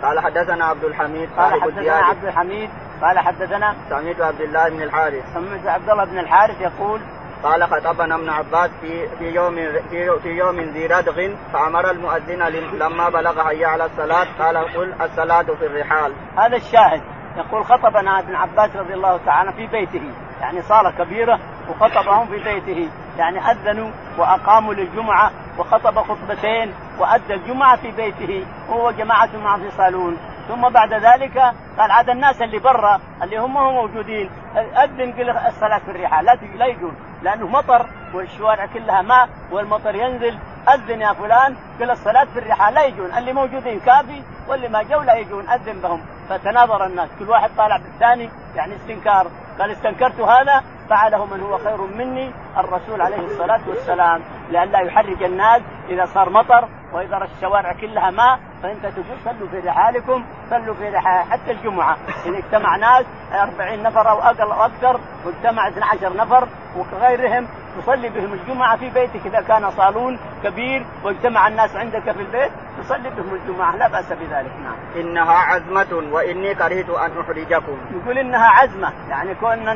[0.04, 2.70] قال حدثنا عبد الحميد قال حدثنا عبد الحميد.
[3.02, 5.34] قال حدثنا سمعت عبد الله بن الحارث.
[5.34, 7.02] سمعت عبد الله بن الحارث يقول
[7.44, 9.56] قال خطبنا أبن عباس في في يوم
[9.90, 12.44] في, في يوم ذي ردغ فأمر المؤذن
[12.80, 16.14] لما بلغ حي على الصلاة قال قل الصلاة في الرحال.
[16.38, 17.02] هذا الشاهد.
[17.38, 20.12] يقول خطبنا ابن عباس رضي الله تعالى في بيته.
[20.42, 22.90] يعني صار كبيرة وخطبهم في بيته.
[23.18, 30.18] يعني أذنوا وأقاموا للجمعة وخطب خطبتين وأدى الجمعة في بيته هو جماعة معه في صالون
[30.48, 31.38] ثم بعد ذلك
[31.78, 34.30] قال عاد الناس اللي برا اللي هم موجودين.
[34.56, 35.14] أذن
[35.48, 36.26] الصلاة في الرحال.
[36.26, 37.13] لا لا يجون.
[37.24, 40.38] لأنه مطر والشوارع كلها ماء والمطر ينزل.
[40.74, 42.74] أذن يا فلان قل الصلاة في الرحال.
[42.74, 43.18] لا يجون.
[43.18, 45.50] اللي موجودين كافي واللي ما جو لا يجون.
[45.50, 46.02] أذن بهم.
[46.30, 47.10] فتناظر الناس.
[47.20, 48.30] كل واحد طالع بالثاني.
[48.56, 49.28] يعني استنكار.
[49.60, 54.22] قال استنكرت هذا فعله من هو خير مني الرسول عليه الصلاة والسلام.
[54.50, 60.26] لئلا يحرج الناس إذا صار مطر وإذا الشوارع كلها ماء فانت تقول صلوا في رحالكم
[60.50, 61.98] صلوا في رحال حتى الجمعة.
[62.26, 67.48] اذا اجتمع ناس 40 نفر أو أقل أو أكثر واجتمع 12 نفر وغيرهم
[67.78, 72.52] تصلي بهم الجمعة في بيتك إذا كان صالون كبير واجتمع الناس عندك في البيت
[72.84, 73.76] تصلي بهم الجمعة.
[73.76, 74.52] لا بأس بذلك.
[74.64, 74.76] نعم.
[74.96, 77.78] إنها عزمة وإني كرهت أن أحرجكم.
[77.92, 78.94] يقول إنها عزمة.
[79.10, 79.70] يعني كون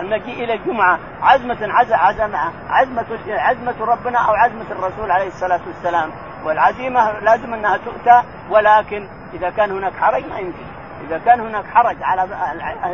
[0.00, 6.10] المجيء إلى الجمعة عزمة عزمة عزمة عزمة, عزمة ربنا أو عزمة الرسول عليه الصلاة والسلام.
[6.44, 10.64] والعزيمة لازم أنها تؤتى ولكن إذا كان هناك حرج ما يمكن.
[11.08, 12.28] إذا كان هناك حرج على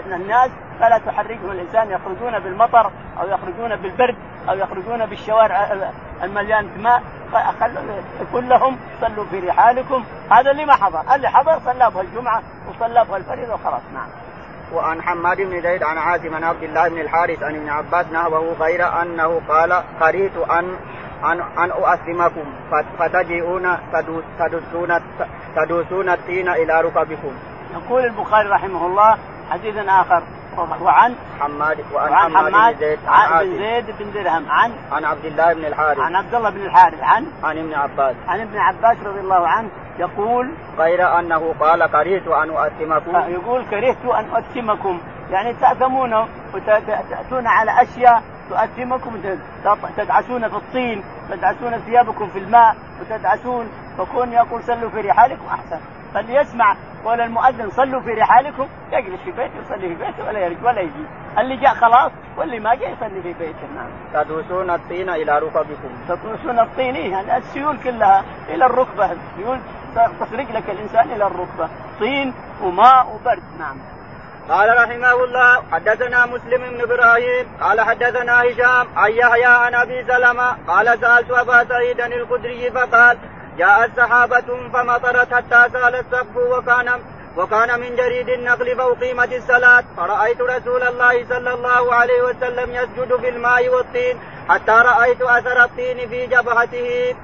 [0.07, 4.17] الناس فلا تحرجهم الإنسان يخرجون بالمطر أو يخرجون بالبرد
[4.49, 5.69] أو يخرجون بالشوارع
[6.23, 7.03] المليان ماء
[8.33, 10.05] قل لهم صلوا في رحالكم.
[10.31, 11.15] هذا اللي ما حضر.
[11.15, 13.83] اللي حضر صلى بها الجمعة وصلى بها الفريضة وخلاص.
[13.95, 14.09] نعم.
[14.75, 18.57] وعن حماد بن زيد عن عاصم عن عبد الله بن الحارث عن ابن عباس نهوه
[18.61, 20.77] غير أنه قال قريت أن
[21.25, 22.45] ان ان اؤثمكم
[22.99, 23.77] فتجيئون
[24.39, 25.01] تدوسون
[25.57, 27.33] تدوسون الطين إلى ركبكم.
[27.73, 29.19] يقول البخاري رحمه الله
[29.51, 30.23] حديث آخر
[30.81, 35.25] وعن حماد وعن, وعن حماد بن زيد عن بن زيد بن درهم عن عن عبد
[35.25, 35.99] الله بن الحارث.
[35.99, 38.17] عن عبد الله بن الحارث عن عن ابن عباس.
[38.29, 44.05] عن ابن عباس رضي الله عنه يقول غير أنه قال كرهت أن اؤثمكم يقول كرهت
[44.05, 46.15] أن اؤثمكم يعني تأثمون
[46.55, 49.21] وتاتون على أشياء تؤثمكم
[49.97, 55.81] تدعسون في الطين تدعسون ثيابكم في الماء وتدعسون فكون يقول سلوا في رحالكم أحسن.
[56.15, 60.81] فليسمع قول المؤذن صلوا في رحالكم يجلس في بيته يصلي في بيته ولا يرجع ولا
[60.81, 61.05] يجي.
[61.39, 63.67] اللي جاء خلاص واللي ما جاء يصلي في بيته.
[63.77, 63.91] نعم.
[64.25, 65.91] تدوسون الطين إلى ركبكم.
[66.09, 69.13] تدوسون الطين يعني السيول كلها إلى الركبة.
[69.13, 69.59] السيول
[69.95, 71.69] تصرق لك الإنسان إلى الركبة.
[72.01, 73.43] طين وماء وبرد.
[73.59, 73.77] نعم.
[74.51, 80.57] قال رحمه الله حدثنا مسلم بن إبراهيم قال حدثنا هشام عن يحيى عن أبي سلمة
[80.69, 83.19] قال سألت أبا سعيد الخدري فقال
[83.59, 87.01] جاءت سحابة فمطرت حتى سال السقف وكان
[87.37, 93.29] وكان من جريد النقل فأقيمت الصلاة فرأيت رسول الله صلى الله عليه وسلم يسجد في
[93.29, 97.15] الماء والطين حتى رأيت أثر الطين في جبهته.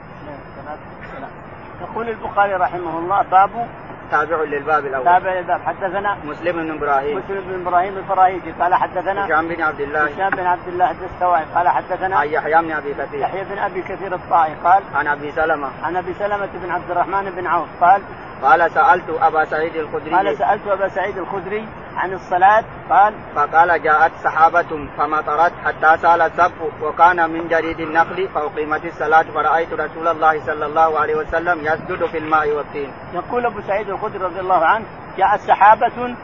[1.80, 3.68] يقول البخاري رحمه الله باب
[4.10, 5.04] تابع للباب الأول.
[5.04, 5.60] تابع للباب.
[5.60, 7.18] حدثنا مسلم بن إبراهيم.
[7.18, 10.04] مسلم بن إبراهيم الفراهيدي قال حدثنا هشام بن عبد الله.
[10.04, 11.44] هشام بن عبد الله الدستوائي.
[11.54, 13.20] قال حدثنا عن يحيى بن أبي كثير.
[13.20, 14.54] يحيى بن أبي كثير الطائي.
[14.64, 15.70] قال عن أبي سلمة.
[15.82, 17.68] عن أبي سلمة بن عبد الرحمن بن عوف.
[17.80, 18.02] قال
[18.42, 24.12] قال سألت أبا سعيد الخدري قال سألت أبا سعيد الخدري عن الصلاة قال فقال جاءت
[24.24, 30.66] سحابة فمطرت حتى سال السقف وكان من جريد النخل فأقيمت الصلاة فرأيت رسول الله صلى
[30.66, 32.92] الله عليه وسلم يسجد في الماء والطين.
[33.14, 34.84] يقول أبو سعيد الخدري رضي الله عنه
[35.18, 36.16] جاءت سحابة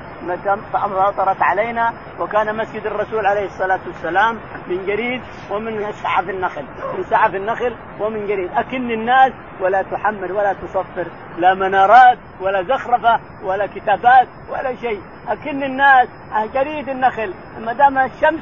[0.72, 6.64] فأمطرت علينا وكان مسجد الرسول عليه الصلاة والسلام من جريد ومن سعف النخل
[6.96, 8.50] من سعف النخل ومن جريد.
[8.52, 11.06] أكن الناس ولا تحمر ولا تصفر
[11.38, 15.00] لا منارات ولا زخرفة ولا كتابات ولا شيء.
[15.28, 16.08] أكن الناس
[16.54, 18.40] جريد النخل ما دام الشمس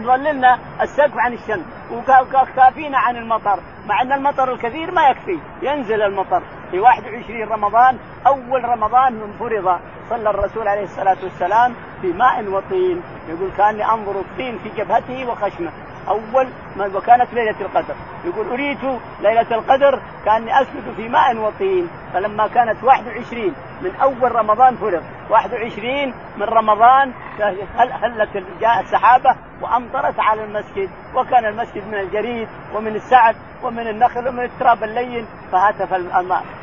[0.00, 6.42] مظللنا السقف عن الشمس وكافينا عن المطر مع أن المطر الكثير ما يكفي ينزل المطر.
[6.70, 13.02] في 21 رمضان أول رمضان من فرض صلى الرسول عليه الصلاة والسلام في ماء وطين.
[13.28, 15.70] يقول كأني أنظر الطين في جبهته وخشمه.
[16.08, 17.94] أول ما وكانت ليلة القدر.
[18.24, 18.84] يقول أريت
[19.20, 21.88] ليلة القدر كأني أسجد في ماء وطين.
[22.14, 27.12] فلما كانت 21 من أول رمضان فرض 21 من رمضان
[28.02, 30.90] هلت جاء السحابة وأمطرت على المسجد.
[31.14, 35.26] وكان المسجد من الجريد ومن السعد ومن النخل ومن التراب اللين.
[35.52, 35.94] فهتف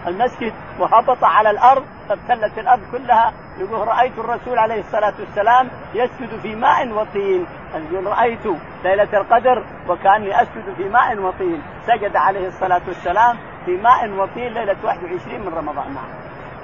[0.08, 1.86] المسجد وهبط على الأرض.
[2.10, 3.34] فابتلت الأرض كلها.
[3.58, 7.46] يقول رأيت الرسول عليه الصلاة والسلام يسجد في ماء وطين.
[7.76, 8.46] يقول رأيت
[8.84, 14.76] ليلة القدر وكأني أسجد في ماء وطين سجد عليه الصلاة والسلام في ماء وطين ليلة
[14.84, 15.96] 21 من رمضان.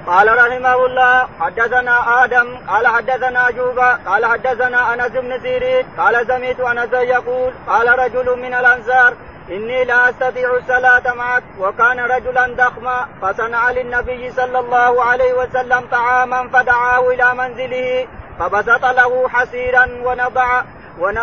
[0.06, 6.60] قال رحمه الله حدثنا آدم قال حدثنا جوبا قال حدثنا أنس بن سيرين قال سمعت
[6.60, 9.14] أنس يقول قال رجل من الأنصار
[9.50, 16.48] إني لا أستطيع الصلاة معك وكان رجلا ضخما فصنع للنبي صلى الله عليه وسلم طعاما
[16.48, 18.06] فدعاه إلى منزله
[18.38, 20.62] فبسط له حسيرا ونضع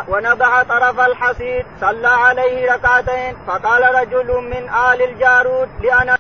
[0.10, 6.18] ونضع طرف الحسير صلى عليه ركعتين فقال رجل من آل الجارود لأنا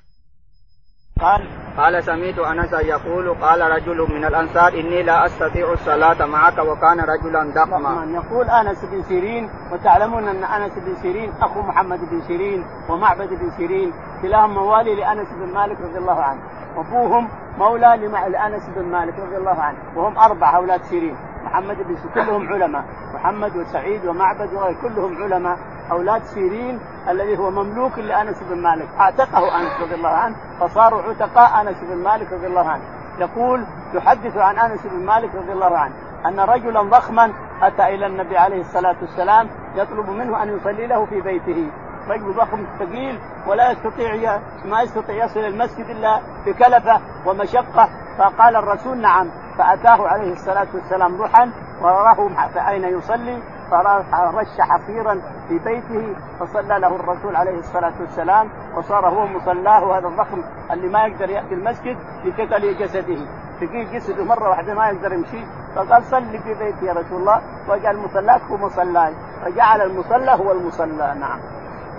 [1.22, 1.48] قال.
[1.78, 7.54] قال سمعت أنس يقول قال رجل من الأنصار إني لا أستطيع الصلاة معك وكان رجلا
[7.54, 8.06] ضخما.
[8.12, 13.52] يقول أنس بن سيرين وتعلمون أن أنس بن سيرين أخو محمد بن سيرين ومعبد بن
[13.58, 16.42] سيرين كلاهم موالي لأنس بن مالك رضي الله عنه.
[16.78, 21.18] وأبوهم مولى لأنس بن مالك رضي الله عنه وهم أربع أولاد سيرين.
[21.54, 22.84] محمد بن كلهم علماء.
[23.13, 25.58] محمد وسعيد ومعبد وغير كلهم علماء.
[25.92, 28.88] أولاد سيرين الذي هو مملوك لأنس بن مالك.
[29.00, 32.84] أعتقه أنس رضي الله عنه فصاروا عتقاء أنس بن مالك رضي الله عنه.
[33.20, 33.63] يقول
[33.94, 35.94] يحدث عن أنس بن مالك رضي الله عنه
[36.26, 41.22] أن رجلا ضخما أتى إلى النبي عليه الصلاة والسلام يطلب منه أن يصلي له في
[41.22, 41.72] بيته.
[42.10, 47.89] رجل ضخم ثقيل ولا يستطيع ما يستطيع يصل المسجد إلا بكلفة ومشقة.
[48.18, 51.50] فقال الرسول نعم فأتاه عليه الصلاة والسلام ضحى
[51.82, 52.30] وراه
[52.70, 53.39] اين يصلي؟
[53.72, 59.98] فرش حصيرا في بيته فصلى له الرسول عليه الصلاة والسلام وصار هو مصلاه.
[59.98, 63.18] هذا الضخم اللي ما يقدر يأتي المسجد لثقل جسده.
[63.60, 67.42] ثقيل جسده مرة واحدة ما يقدر يمشي فقال صلي في بيتي يا رسول الله.
[67.70, 69.13] وجعل مصلاك هو مصلاي
[69.46, 71.16] فجعل المصلى هو المصلى.
[71.20, 71.39] نعم.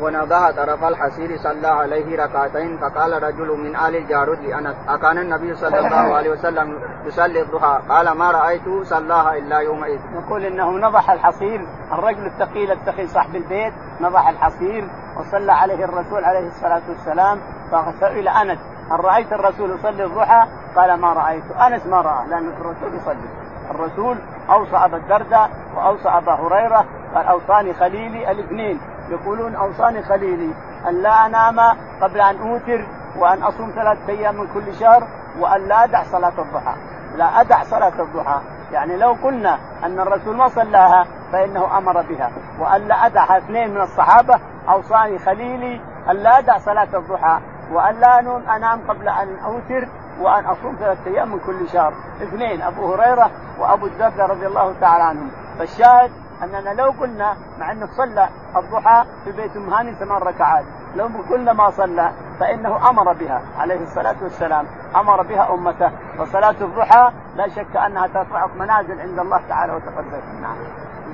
[0.01, 5.79] ونضح طرف الحصير صلى عليه ركعتين فقال رجل من آل الجارود لأنس أكان النبي صلى
[5.79, 7.81] الله عليه وسلم يصلي الضحى.
[7.89, 10.01] قال ما رأيته صلاها إلا يومئذ.
[10.15, 16.47] يقول إنه نضح الحصير الرجل الثقيل الثقيل صاحب البيت نضح الحصير وصلى عليه الرسول عليه
[16.49, 17.41] الصلاة والسلام
[17.73, 18.59] فسئل أنس
[18.91, 23.29] هل رأيت الرسول يصلي الضحى؟ قال ما رأيته أنس ما رأى لأن الرسول يصلي.
[23.71, 24.19] الرسول
[24.51, 28.81] أوصى أبا الدرداء وأوصى أبا هريرة قال أوصاني خليلي الاثنين.
[29.11, 30.55] يقولون أوصاني خليلي
[30.89, 31.61] أن لا أنام
[32.03, 32.87] قبل أن أوتر
[33.19, 35.09] وأن أصوم ثلاثة أيام من كل شهر
[35.41, 36.75] وأن لا أدع صلاة الضحى.
[37.17, 38.41] لا أدع صلاة الضحى.
[38.73, 42.31] يعني لو قلنا أن الرسول ما صلاها فإنه أمر بها.
[42.61, 47.41] وأن لا ادعها اثنين من الصحابة أوصاني خليلي أن لا أدع صلاة الضحى.
[47.73, 48.21] وأن لا
[48.57, 49.89] أنام قبل أن أوتر
[50.21, 51.93] وأن أصوم ثلاثة أيام من كل شهر.
[52.23, 52.63] اثنين.
[52.63, 55.31] أبو هريرة وأبو الدرداء رضي الله تعالى عنهم.
[55.59, 56.11] فالشاهد
[56.43, 60.65] أننا لو قلنا مع أنه صلى الضحى في بيت أم ثمان ركعات
[60.97, 64.67] لو قلنا ما صلى فإنه أمر بها عليه الصلاة والسلام.
[64.97, 65.91] أمر بها أمته.
[66.19, 70.25] فصلاه الضحى لا شك أنها ترفعك منازل عند الله تعالى وتقدس.
[70.43, 70.57] نعم.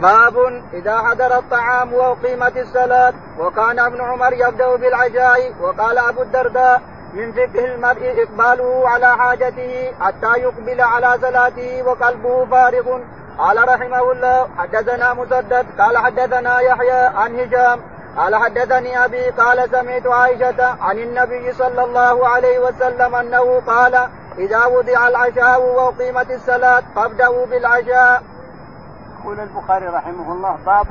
[0.02, 6.82] باب إذا حضر الطعام وأقيمت الصلاة وكان ابن عمر يبدأ بالعشاء وقال أبو الدرداء
[7.14, 12.98] من فقه المرء إقباله على حاجته حتى يقبل على صلاته وقلبه فارغ
[13.40, 17.80] قال رحمه الله حدثنا مسدد قال حدثنا يحيى عن هشام
[18.16, 24.66] قال حدثني أبي قال سمعت عائشة عن النبي صلى الله عليه وسلم أنه قال إذا
[24.66, 28.22] وضع العشاء وأقيمت الصلاة فابدأوا بالعشاء.
[29.20, 30.86] يقول البخاري رحمه الله باب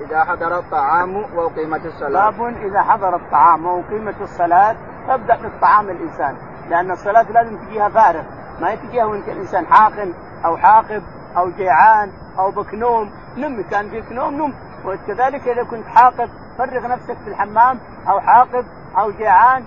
[0.00, 2.30] إذا حضر الطعام وأقيمت الصلاة.
[2.30, 4.76] باب إذا حضر الطعام وأقيمت الصلاة
[5.08, 6.36] فابدا بالطعام الإنسان
[6.70, 8.22] لأن الصلاة لازم تجيها فارغ
[8.60, 11.02] ما تجيها وأنت الانسان حاقن أو حاقب
[11.38, 14.54] أو جيعان أو بك نوم نم كان فيك نوم نم.
[14.86, 18.64] وكذلك إذا كنت حاقب فرغ نفسك في الحمام أو حاقب
[18.98, 19.64] أو جيعان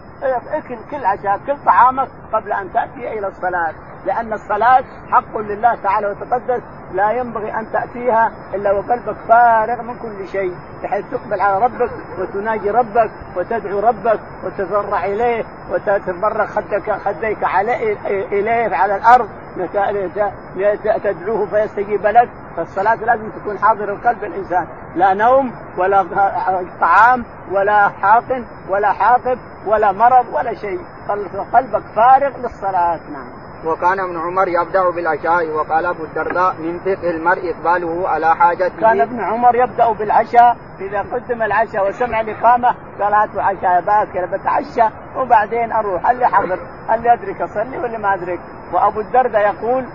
[0.53, 3.73] اكل كل عشاء كل طعامك قبل أن تأتي إلى الصلاة.
[4.05, 6.61] لأن الصلاة حق لله تعالى وتقدس
[6.93, 11.89] لا ينبغي أن تأتيها إلا وقلبك فارغ من كل شيء بحيث تقبل على ربك
[12.19, 19.29] وتناجي ربك وتدعو ربك وتضرع إليه وتتبرك خدك خديك عليه إليه على الأرض.
[21.03, 22.29] تدعوه فيستجيب لك.
[22.57, 24.67] فالصلاة لازم تكون حاضر القلب الإنسان
[24.97, 26.05] لا نوم ولا
[26.81, 30.79] طعام ولا حاق ولا حاقب ولا مرض ولا شيء.
[31.53, 32.99] قلبك فارغ للصلاة.
[33.13, 33.47] نعم.
[33.65, 39.01] وكان ابن عمر يبدأ بالعشاء وقال أبو الدرداء من فقه المرء إقباله على حاجته كان
[39.01, 45.71] ابن عمر يبدأ بالعشاء إذا قدم العشاء وسمع الإقامة قال هاتوا عشاء باكر بتعشى وبعدين
[45.71, 46.59] أروح اللي حضر؟
[46.93, 48.39] اللي أدرك أصلي واللي ما أدرك؟
[48.73, 49.85] وأبو الدرداء يقول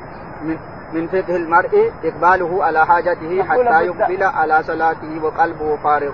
[0.42, 0.58] من
[0.92, 6.12] من فقه المرء إقباله على حاجته حتى يقبل على صلاته وقلبه فارغ.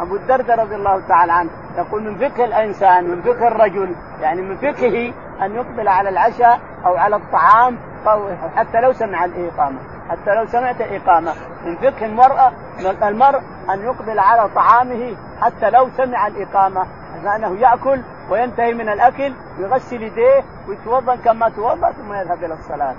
[0.00, 4.56] أبو الدرداء رضي الله تعالى عنه يقول من فقه الإنسان من فقه الرجل يعني من
[4.56, 5.12] فقهه
[5.44, 10.80] أن يقبل على العشاء أو على الطعام أو حتى لو سمع الإقامة حتى لو سمعت
[10.80, 11.32] الإقامة.
[11.64, 12.52] من فقه المرأة
[13.02, 13.40] المرء
[13.70, 16.86] أن يقبل على طعامه حتى لو سمع الإقامة.
[17.24, 18.00] فانه يأكل
[18.30, 22.94] وينتهي من الأكل ويغسل يديه ويتوضأ كما توضأ ثم يذهب إلى الصلاة.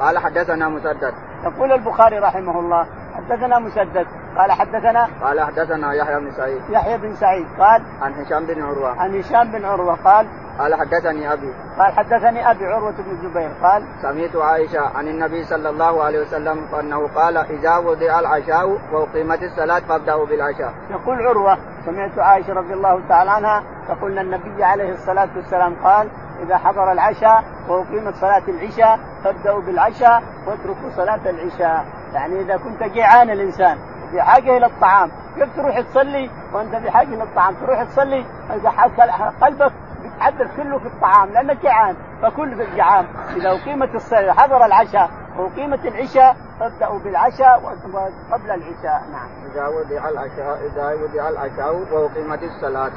[0.00, 1.14] قال حدثنا مسدد.
[1.44, 2.86] يقول البخاري رحمه الله
[3.16, 8.46] حدثنا مسدد قال حدثنا قال حدثنا يحيى بن سعيد يحيى بن سعيد قال عن هشام
[8.46, 10.26] بن عروة عن هشام بن عروة قال
[10.58, 15.68] قال حدثني أبي قال حدثني أبي عروة بن الزبير قال سمعت عائشة عن النبي صلى
[15.68, 20.72] الله عليه وسلم أنه قال إذا وضع العشاء وأقيمت الصلاة فابدأوا بالعشاء.
[20.90, 26.08] يقول عروة سمعت عائشة رضي الله تعالى عنها تقول النبي عليه الصلاة والسلام قال
[26.42, 33.30] إذا حضر العشاء وأقيمت صلاة العشاء فابداوا بالعشاء واتركوا صلاة العشاء، يعني إذا كنت جيعان
[33.30, 33.78] الإنسان
[34.12, 35.10] بحاجه إلى الطعام.
[35.34, 38.24] كيف تروح تصلي؟ وأنت بحاجه إلى الطعام تروح تصلي؟
[39.42, 43.06] قلبك بيتحدث كله في الطعام لأنك جعان فكل في الجعان
[43.36, 47.76] إذا أقيمت الصلاة حضر العشاء واقيمت العشاء فابدأوا بالعشاء
[48.32, 49.02] قبل العشاء.
[49.12, 49.28] نعم.
[49.52, 52.92] إذا وضع العشاء إذا وضع العشاء وأقيمت الصلاة.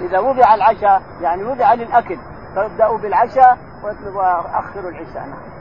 [0.00, 2.18] إذا وضع العشاء يعني وضع للأكل
[2.56, 5.58] فابدأوا بالعشاء واخروا العشاء نعم.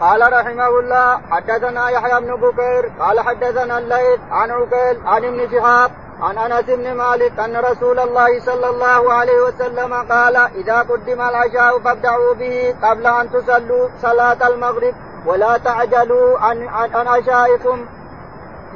[0.00, 5.90] قال رحمه الله حدثنا يحيى بن بكير قال حدثنا الليث عن عقيل عن ابن شهاب
[6.20, 11.78] عن أنس بن مالك أن رسول الله صلى الله عليه وسلم قال إذا قدم العشاء
[11.78, 14.94] فابدعوا به قبل أن تصلوا صلاة المغرب
[15.26, 17.86] ولا تعجلوا عن عن عشائكم.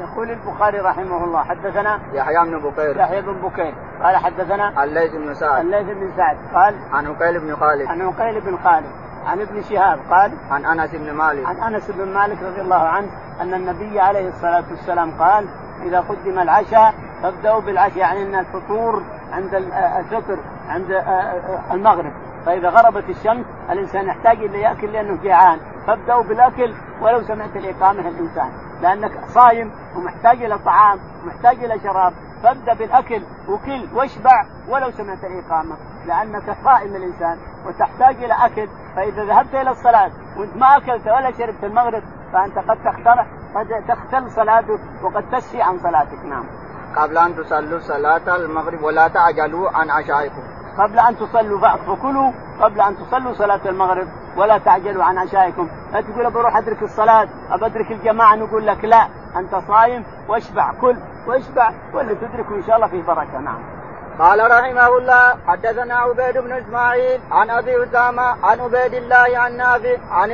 [0.02, 2.96] يقول البخاري رحمه الله حدثنا يحيى بن بكير.
[2.96, 3.74] يحيى بن بكير.
[4.02, 5.60] قال حدثنا الليث بن سعد.
[5.60, 6.36] الليث بن سعد.
[6.54, 7.86] قال عن عقيل بن خالد.
[7.88, 8.90] عن عقيل بن خالد.
[9.26, 9.98] عن ابن شهاب.
[10.10, 11.46] قال عن أنس بن مالك.
[11.46, 13.08] عن أنس بن مالك رضي الله عنه
[13.40, 15.48] أن النبي عليه الصلاة والسلام قال
[15.82, 17.98] إذا قدم العشاء فابدأوا بالعشاء.
[17.98, 19.54] يعني أن الفطور عند
[19.98, 20.38] الفطر
[20.68, 21.04] عند
[21.72, 22.12] المغرب.
[22.46, 28.50] فإذا غربت الشمس الإنسان يحتاج إلى يأكل لأنه جيعان فابدأوا بالأكل ولو سمعت الإقامة الانسان
[28.82, 32.12] لأنك صايم ومحتاج إلى طعام ومحتاج إلى شراب
[32.42, 35.76] فابدأ بالأكل وكل واشبع ولو سمعت الاقامه
[36.06, 41.64] لأنك صائم الإنسان وتحتاج إلى أكل فإذا ذهبت إلى الصلاة وإنت ما أكلت ولا شربت
[41.64, 42.02] المغرب
[42.32, 46.44] فأنت قد تخترع قد تختل صلاتك وقد تسفي عن صلاتك نعم.
[46.96, 50.42] قبل أن تصلوا صلاة المغرب ولا تعجلوا عن عشائكم.
[50.78, 52.32] قبل أن تصلوا فكلوا
[52.62, 57.66] قبل أن تصلوا صلاة المغرب ولا تعجلوا عن عشائكم، لا تقول بروح ادرك الصلاة ابى
[57.66, 60.96] ادرك الجماعة نقول لك لا أنت صايم واشبع كل
[61.26, 63.58] واشبع واللي تدركه إن شاء الله فيه بركة نعم.
[64.18, 69.96] قال رحمه الله حدثنا عبيد بن إسماعيل عن أبي أسامة عن عبيد الله عن نافع
[70.10, 70.30] عن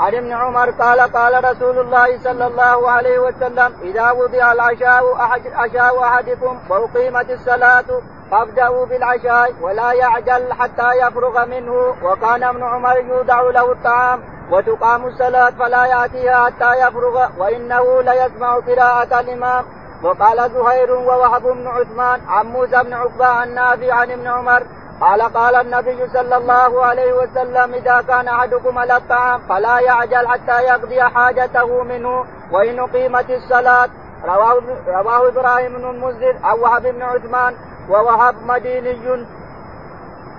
[0.00, 5.14] عن ابن عمر قال قال رسول الله صلى الله عليه وسلم إذا وضع العشاء
[5.54, 7.84] عشاء أحدكم وأقيمت الصلاة
[8.30, 11.94] فابدأوا بالعشاء ولا يعجل حتى يفرغ منه.
[12.02, 19.20] وكان ابن عمر يودع له الطعام وتقام الصلاة فلا يأتيها حتى يفرغ وإنه ليسمع قراءة
[19.20, 19.64] الإمام.
[20.02, 24.62] وقال زهير ووهب بن عثمان عن موسى بن عقبة عن نافع عن ابن عمر
[25.00, 30.62] قال قال النبي صلى الله عليه وسلم إذا كان أحدكم على الطعام فلا يعجل حتى
[30.62, 33.88] يقضي حاجته منه وإن أقيمت الصلاة.
[34.24, 37.54] رواه إبراهيم بن المنذر عن وهب بن عثمان
[37.90, 39.26] ووهب مديني.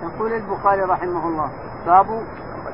[0.02, 1.50] يقول البخاري رحمه الله.
[1.86, 2.06] باب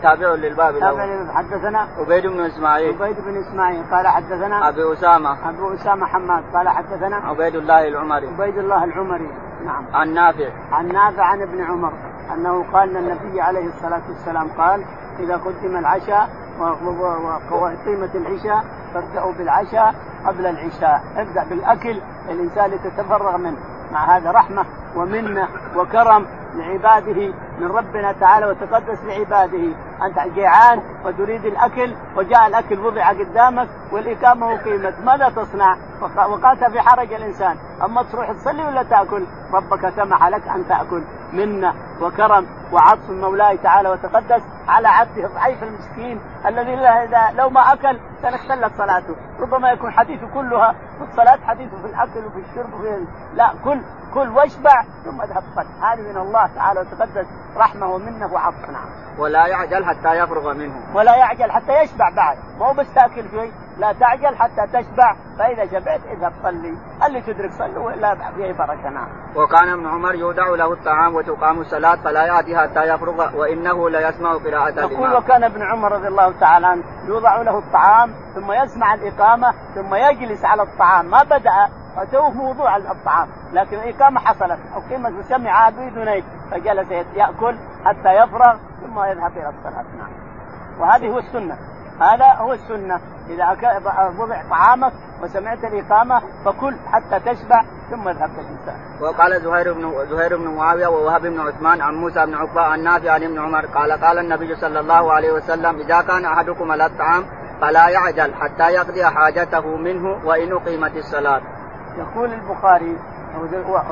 [0.04, 3.02] تابع للباب تابع حدثنا عبيد بن إسماعيل.
[3.02, 3.84] عبيد بن إسماعيل.
[3.90, 5.48] قال حدثنا أبي أسامة.
[5.48, 6.44] أبو أسامة حماد.
[6.54, 8.26] قال حدثنا عبيد الله العمري.
[8.26, 9.30] عبيد الله العمري.
[9.64, 9.84] نعم.
[9.94, 10.50] عن نافع.
[10.72, 11.92] عن نافع عن ابن عمر.
[12.34, 14.84] أنه قال أن النبي عليه الصلاة والسلام قال
[15.18, 16.28] إذا قدم العشاء
[17.50, 19.94] وقيمة العشاء فابدأوا بالعشاء
[20.26, 21.02] قبل العشاء.
[21.16, 23.58] ابدأ بالأكل الإنسان يتفرغ منه.
[23.92, 24.64] مع هذا رحمة
[24.96, 29.76] ومنة وكرم لعباده من ربنا تعالى وتقدس لعباده.
[30.06, 35.76] أنت جيعان وتريد الأكل وجاء الأكل وضع قدامك والإقامة اقيمت ماذا تصنع؟
[36.28, 41.02] وقعت في حرج الإنسان أما تروح تصلي ولا تأكل؟ ربك سمح لك أن تأكل
[41.32, 41.74] منه
[42.04, 46.76] وكرم وعطف مولاي تعالى وتقدس على عبده الضعيف المسكين الذي
[47.36, 52.26] لو ما أكل كان اختلت صلاته، ربما يكون حديثه كلها في الصلاة حديثه في الأكل
[52.26, 53.80] وفي الشرب وفي لا كل
[54.14, 57.26] كل واشبع ثم اذهب صل هذه من الله تعالى وتقدس
[57.56, 59.04] رحمه ومنه وعطف نعم.
[59.18, 60.74] ولا يعجل حتى يفرغ منه.
[60.94, 65.16] ولا يعجل حتى يشبع بعد، مو بس تاكل شيء، لا تعجل حتى تشبع.
[65.38, 66.76] فإذا شبعت اذهب صلي،
[67.06, 68.88] اللي تدرك صلي ولا فيه بركة.
[68.90, 69.08] نعم.
[69.36, 74.80] وكان ابن عمر يودع له الطعام وتقام الصلاة فلا ياتي حتى يفرغ وإنه ليسمع قراءة
[74.80, 79.94] يقول وكان ابن عمر رضي الله تعالى عنه يوضع له الطعام ثم يسمع الإقامة ثم
[79.94, 81.10] يجلس على الطعام.
[81.10, 84.58] ما بدأ فتوه موضوع الطعام لكن الإقامة حصلت.
[84.74, 85.70] أو قيمة سمع
[86.50, 89.84] فجلس يأكل حتى يفرغ ثم يذهب إلى الصلاة.
[89.98, 90.12] نعم.
[90.80, 91.73] وهذه هو السنة.
[92.00, 93.56] هذا هو السنة إذا
[94.18, 94.92] وضع طعامك
[95.22, 98.76] وسمعت الإقامة فكل حتى تشبع ثم اذهب الإنسان.
[99.00, 103.10] وقال زهير بن زهير بن معاوية ووهب بن عثمان عن موسى بن عقبة عن نافع
[103.10, 107.24] عن ابن عمر قال قال النبي صلى الله عليه وسلم إذا كان أحدكم على الطعام
[107.60, 111.40] فلا يعجل حتى يقضي حاجته منه وإن أقيمت الصلاة.
[111.98, 112.96] يقول البخاري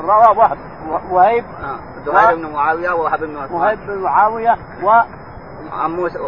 [0.03, 0.57] روى وهب
[1.11, 1.79] وهيب آه.
[2.05, 4.89] زهير بن معاوية ووهب بن عثمان وهيب بن معاوية و
[5.71, 6.19] عن موسى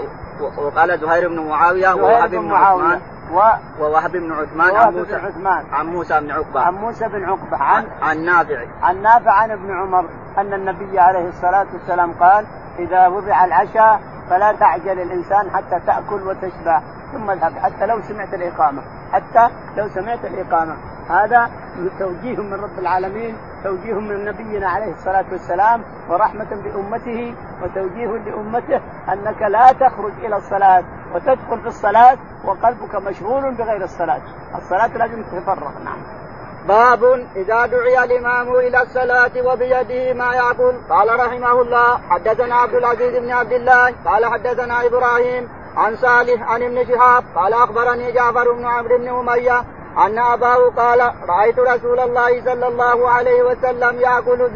[0.41, 3.01] وقال زهير بن معاوية ووهب بن عثمان
[3.33, 3.41] و...
[3.79, 5.65] ووهب بن عثمان عن موسى بن عثمان.
[5.71, 6.61] عن موسى بن عقبة.
[6.61, 7.57] عن موسى بن عقبة.
[7.57, 8.65] عن عن نافع.
[8.81, 10.05] عن نافع عن ابن عمر.
[10.37, 12.45] أن النبي عليه الصلاة والسلام قال
[12.79, 16.81] إذا وضع العشاء فلا تعجل الإنسان حتى تأكل وتشبع.
[17.13, 17.53] ثم اذهب.
[17.57, 18.81] حتى لو سمعت الإقامة.
[19.11, 20.75] حتى لو سمعت الإقامة.
[21.09, 21.49] هذا
[21.99, 28.81] توجيه من رب العالمين توجيه من نبينا عليه الصلاة والسلام ورحمة بأمته وتوجيه لأمته
[29.13, 30.83] أنك لا تخرج إلى الصلاة
[31.15, 34.21] وتدخل في الصلاة وقلبك مشغول بغير الصلاة.
[34.55, 35.97] الصلاة لازم تتفرغ نعم.
[36.67, 43.15] باب إذا دعي الإمام إلى الصلاة وبيده ما يأكل قال رحمه الله حدثنا عبد العزيز
[43.15, 48.65] بن عبد الله قال حدثنا إبراهيم عن صالح عن ابن شهاب قال أخبرني جعفر بن
[48.65, 49.63] عمرو بن أمية
[49.97, 54.49] أن أباه قال رأيت رسول الله صلى الله عليه وسلم يأكل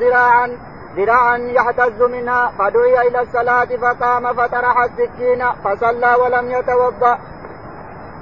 [0.00, 0.58] ذراعا
[0.96, 7.18] يحتز منها فدعي إلى الصلاة فقام فطرح السكين فصلى ولم يتوضأ.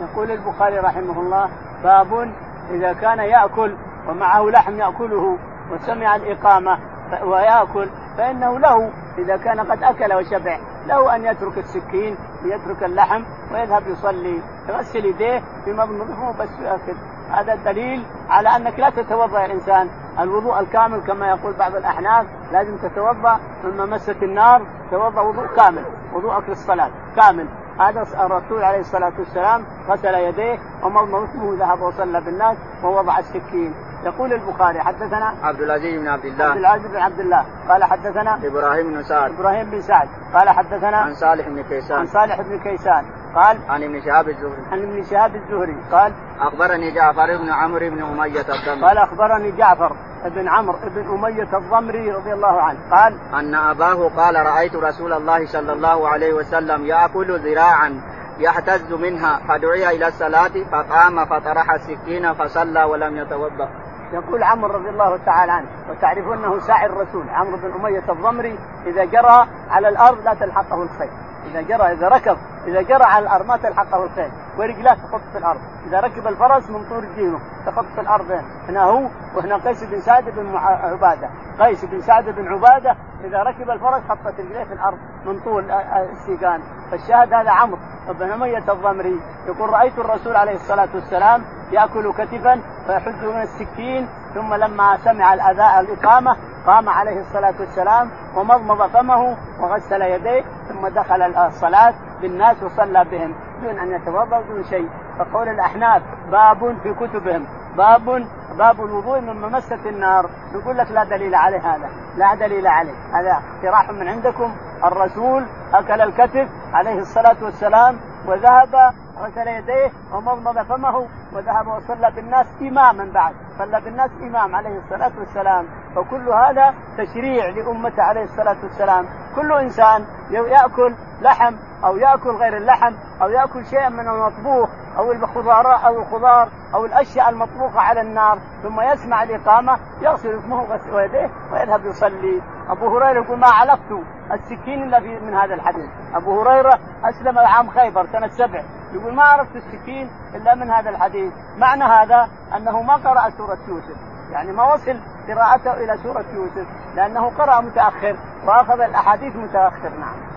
[0.01, 1.49] يقول البخاري رحمه الله
[1.83, 2.33] باب
[2.71, 3.77] إذا كان يأكل
[4.09, 5.39] ومعه لحم يأكله
[5.73, 6.79] وسمع الإقامة
[7.25, 7.89] ويأكل
[8.19, 13.23] فإنه له إذا كان قد أكل وشبع له أن يترك السكين ويترك اللحم
[13.53, 16.97] ويذهب يصلي يغسل يديه بمضمضه بس ياكل
[17.31, 19.89] هذا دليل على أنك لا تتوضأ يا إنسان.
[20.21, 25.85] الوضوء الكامل كما يقول بعض الأحناف لازم تتوضأ مما مست النار توضأ وضوء كامل
[26.15, 27.49] وضوءك للصلاة كامل.
[27.81, 33.75] هذا الرسول عليه الصلاة والسلام غسل يديه ومضمضته ذهب وصلى بالناس ووضع السكين.
[34.05, 36.45] يقول البخاري حدثنا عبد العزيز بن عبد الله.
[36.45, 37.45] عبد العزيز بن عبد الله.
[37.69, 39.31] قال حدثنا إبراهيم بن سعد.
[39.31, 40.09] إبراهيم بن سعد.
[40.35, 41.99] قال حدثنا عن صالح بن كيسان.
[41.99, 43.05] عن صالح بن كيسان.
[43.35, 44.63] قال عن ابن شهاب الزهري.
[44.73, 45.77] عن ابن شهاب الزهري.
[45.93, 48.83] قال أخبرني جعفر بن عمرو بن أمية الضمري.
[48.83, 49.93] قال أخبرني جعفر
[50.25, 52.79] بن عمرو بن أمية الضمري رضي الله عنه.
[52.91, 58.01] قال أن أباه قال رأيت رسول الله صلى الله عليه وسلم يأكل ذراعا
[58.39, 63.69] يهتز منها فدعي إلى الصلاة فقام فطرح السكين فصلى ولم يتوضأ.
[64.13, 69.05] يقول عمرو رضي الله تعالى عنه وتعرفون أنه ساعي الرسول عمرو بن أمية الضمري إذا
[69.05, 71.11] جرى على الأرض لا تلحقه الخيل
[71.51, 72.37] إذا جرى إذا ركب
[72.67, 75.61] إذا جرى على الأرض ما تلحقه الخيل ورجلاه تخط في الأرض.
[75.87, 78.31] إذا ركب الفرس من طول جيمه تخط في الأرض
[78.69, 81.29] هنا هو وهنا قيس بن سعد بن عبادة.
[81.61, 86.61] قيس بن سعد بن عبادة إذا ركب الفرس حطت رجليه في الأرض من طول السيقان
[86.91, 87.79] فالشاهد هذا عمرو
[88.09, 94.55] بن اميه الضمري يقول رأيت الرسول عليه الصلاة والسلام يأكل كتفا فيحد من السكين ثم
[94.55, 101.95] لما سمع الاذاء الإقامة قام عليه الصلاة والسلام ومضمض فمه وغسل يديه ثم دخل الصلاة
[102.21, 104.89] بالناس وصلى بهم دون أن يتوضأ دون شيء.
[105.19, 107.47] فقول الأحناف باب في كتبهم.
[107.77, 108.27] باب
[108.59, 110.31] باب الوضوء مما مست النار.
[110.55, 111.89] يقول لك لا دليل عليه هذا.
[112.17, 112.95] لا دليل عليه.
[113.13, 114.55] هذا اقتراح من عندكم.
[114.85, 123.11] الرسول أكل الكتف عليه الصلاة والسلام وذهب غسل يديه ومضمض فمه وذهب وصلى بالناس إماما
[123.15, 123.35] بعد.
[123.59, 125.67] صلى بالناس إمام عليه الصلاة والسلام.
[125.95, 129.07] فكل هذا تشريع لأمته عليه الصلاة والسلام.
[129.37, 134.69] كل إنسان يأكل لحم أو يأكل غير اللحم أو يأكل شيئا من المطبوخ
[134.99, 141.31] أو الخضار أو الخضار أو الأشياء المطبوخة على النار ثم يسمع الإقامة يغسل فمه ويديه
[141.53, 142.43] ويذهب يصلي.
[142.69, 143.93] أبو هريرة يقول ما علقت
[144.33, 145.91] السكين في من هذا الحديث.
[146.15, 148.63] أبو هريرة أسلم عام خيبر سنة سبع.
[148.93, 151.33] يقول ما عرفت السكين إلا من هذا الحديث.
[151.57, 154.12] معنى هذا أنه ما قرأ سورة يوسف.
[154.33, 154.97] يعني ما وصل
[155.29, 156.67] قراءته إلى سورة يوسف
[156.97, 158.17] لأنه قرأ متأخر
[158.47, 160.33] وأخذ الأحاديث متأخر نعم.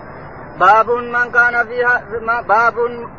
[0.60, 2.02] باب من كان فيها
[2.48, 2.74] باب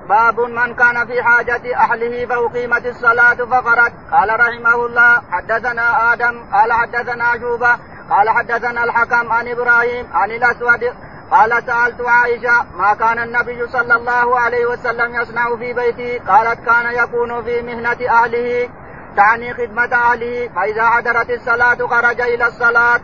[0.10, 6.74] باب من كان في حاجة أهله فأقيمت الصلاة فقرت قال رحمه الله حدثنا آدم قال
[6.74, 7.78] حدثنا شوبة
[8.10, 10.94] قال حدثنا الحكم عن إبراهيم عن الأسود
[11.32, 17.04] قال سألت عائشة ما كان النبي صلى الله عليه وسلم يصنع في بيته؟ قالت كان
[17.04, 18.70] يكون في مهنة أهله.
[19.18, 23.00] تعني خدمة أهله فإذا حضرت الصلاة خرج إلى الصلاة.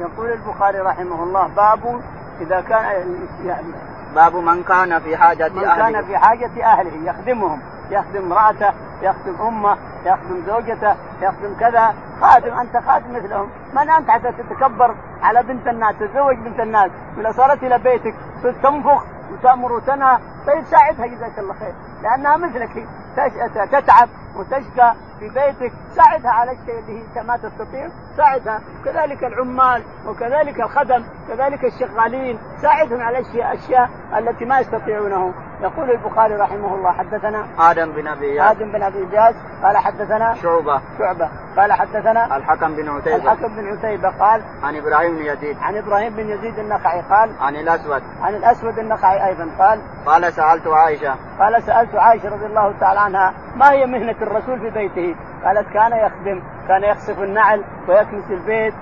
[0.00, 2.00] يقول البخاري رحمه الله باب
[2.40, 3.66] إذا كان يعني
[4.14, 5.90] باب من كان في حاجة من أهله.
[5.90, 7.60] كان في حاجة أهله يخدمهم
[7.90, 8.72] يخدم امرأته
[9.02, 13.48] يخدم أمه يخدم زوجته يخدم كذا خادم أنت خادم مثلهم.
[13.72, 18.14] من أنت حتى تتكبر على بنت الناس تتزوج بنت الناس ولا صارت إلى بيتك
[18.62, 19.04] تنفخ
[19.34, 21.74] وتأمر وتنهى طيب ساعدها جزاك الله خير.
[22.02, 22.86] لأنها مثلك
[23.72, 25.72] تتعب وتشقى في بيتك.
[25.96, 27.88] ساعدها على الشيء اللي هي ما تستطيع.
[28.16, 28.60] ساعدها.
[28.84, 32.38] كذلك العمال وكذلك الخدم كذلك الشغالين.
[32.62, 35.34] ساعدهم على الاشياء الاشياء التي ما يستطيعونه.
[35.64, 40.80] يقول البخاري رحمه الله حدثنا آدم بن أبي آدم بن أبي إياس قال حدثنا شعبة.
[40.98, 43.16] شعبة قال حدثنا الحكم بن عتيبة.
[43.16, 45.56] الحكم بن عتيبة قال عن إبراهيم بن يزيد.
[45.60, 48.02] عن إبراهيم بن يزيد النخعي قال عن الأسود.
[48.22, 51.14] عن الأسود النخعي أيضا قال قال سألت عائشة.
[51.38, 55.92] قال سألت عائشة رضي الله تعالى عنها ما هي مهنة الرسول في بيته؟ قالت كان
[55.92, 58.74] يخدم كان يخسف النعل ويكنس البيت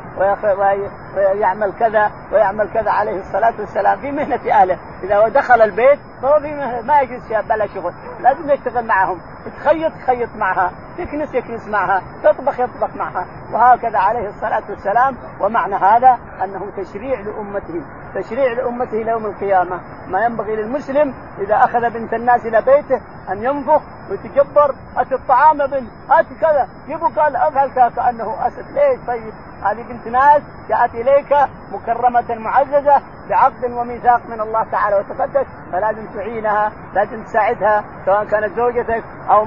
[1.17, 4.79] ويعمل كذا ويعمل كذا عليه الصلاة والسلام في مهنة أهله.
[5.03, 7.93] إذا دخل البيت فهو في مهنة ما يجلس بلا شغل.
[8.21, 9.21] لازم يشتغل معهم.
[9.57, 10.71] تخيط يخيط معها.
[10.99, 12.03] تكنس يكنس معها.
[12.25, 13.27] تطبخ يطبخ معها.
[13.53, 15.17] وهكذا عليه الصلاة والسلام.
[15.41, 17.83] ومعنى هذا أنه تشريع لأمته.
[18.15, 19.81] تشريع لأمته يوم القيامة.
[20.09, 23.01] ما ينبغي للمسلم إذا أخذ بنت الناس إلى بيته
[23.31, 26.69] أن ينفخ ويتجبر هات الطعام ابن هات كذا.
[26.89, 28.65] يبقى قال أفعل كأنه أسد.
[28.71, 29.33] ليش؟ طيب
[29.63, 31.37] هذه بنت ناس جاءت إليك
[31.73, 39.05] مكرمة معززة بعقد وميثاق من الله تعالى وتقدس فلازم تعينها لازم تساعدها سواء كانت زوجتك
[39.31, 39.45] أو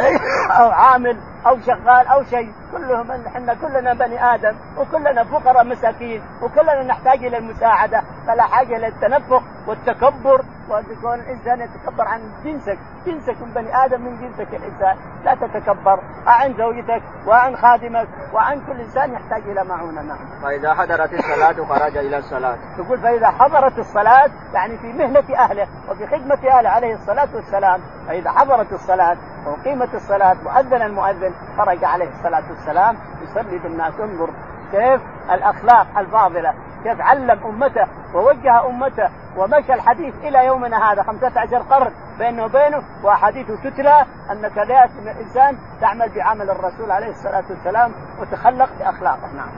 [0.60, 2.52] أو عامل أو شغال أو شيء.
[2.72, 8.02] كلهم إحنا كلنا بني آدم وكلنا فقراء مساكين وكلنا نحتاج إلى المساعدة.
[8.26, 14.20] فلا حاجة إلى التنفخ والتكبر ويكون الإنسان يتكبر عن جنسك، جنسك من بني آدم من
[14.20, 16.00] جنسك الإنسان، لا تتكبر.
[16.26, 20.18] عن زوجتك وعن خادمك وعن كل إنسان يحتاج إلى معونه نعم.
[20.42, 22.56] فإذا حضرت الصلاة خرج إلى الصلاة.
[22.78, 28.30] تقول فإذا حضرت الصلاة يعني في مهنة أهله وفي خدمة أهله عليه الصلاة والسلام، فإذا
[28.30, 29.16] حضرت الصلاة
[29.46, 34.30] وقيمت الصلاة وأذن المؤذن خرج عليه الصلاة والسلام يصلي بالناس انظر.
[34.72, 35.00] كيف
[35.30, 36.54] الأخلاق الفاضلة
[36.84, 43.56] كيف علم أمته ووجه أمته ومشى الحديث إلى يومنا هذا 15 قرن بينه وبينه وأحاديثه
[43.56, 49.48] تتلى أنك لا الانسان تعمل بعمل الرسول عليه الصلاة والسلام وتخلق بأخلاقه نعم.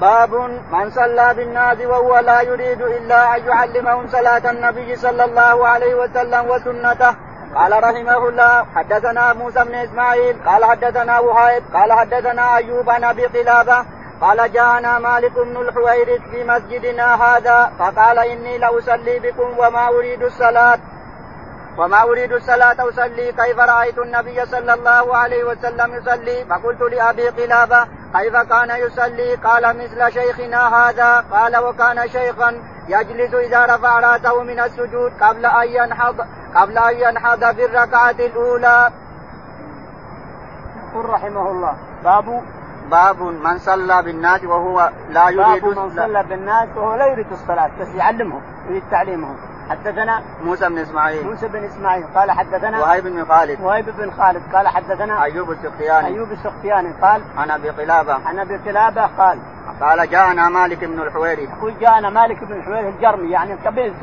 [0.00, 0.34] باب
[0.72, 6.50] من صلى بالناس وهو لا يريد إلا أن يعلمهم صلاة النبي صلى الله عليه وسلم
[6.50, 7.14] وسنته
[7.54, 13.26] قال رحمه الله حدثنا موسى بن إسماعيل قال حدثنا وهيب قال حدثنا أيوب عن أبي
[13.26, 13.84] قلابة
[14.20, 20.78] قال جاءنا مالك بن الحويرث في مسجدنا هذا فقال إني لأصلي بكم وما أريد الصلاة.
[21.78, 27.86] وما أريد الصلاة أصلي كيف رأيت النبي صلى الله عليه وسلم يصلي؟ فقلت لأبي قلابة
[28.14, 31.24] كيف كان يصلي؟ قال مثل شيخنا هذا.
[31.32, 36.16] قال وكان شيخا يجلس إذا رفع رأسه من السجود قبل أن ينحض
[36.54, 38.90] قبل أن ينحض في الركعة الأولى.
[40.90, 42.42] يقول رحمه الله باب
[42.90, 47.70] باب من صلى بالناس وهو لا يريد باب من صلى بالناس وهو لا يريد الصلاة
[47.80, 49.36] بس يعلمهم يريد تعليمهم.
[49.70, 51.26] حدثنا موسى بن إسماعيل.
[51.26, 53.60] موسى بن إسماعيل قال حدثنا وهيب بن خالد.
[53.60, 56.06] وهيب بن خالد قال حدثنا أيوب السختياني.
[56.06, 58.14] أيوب السختياني قال عن أبي قلابة.
[58.14, 59.38] عن أبي قلابة قال
[59.80, 61.44] قال جاءنا مالك بن الحويري.
[61.44, 63.54] يقول جاءنا مالك بن الحويري الجرمي يعني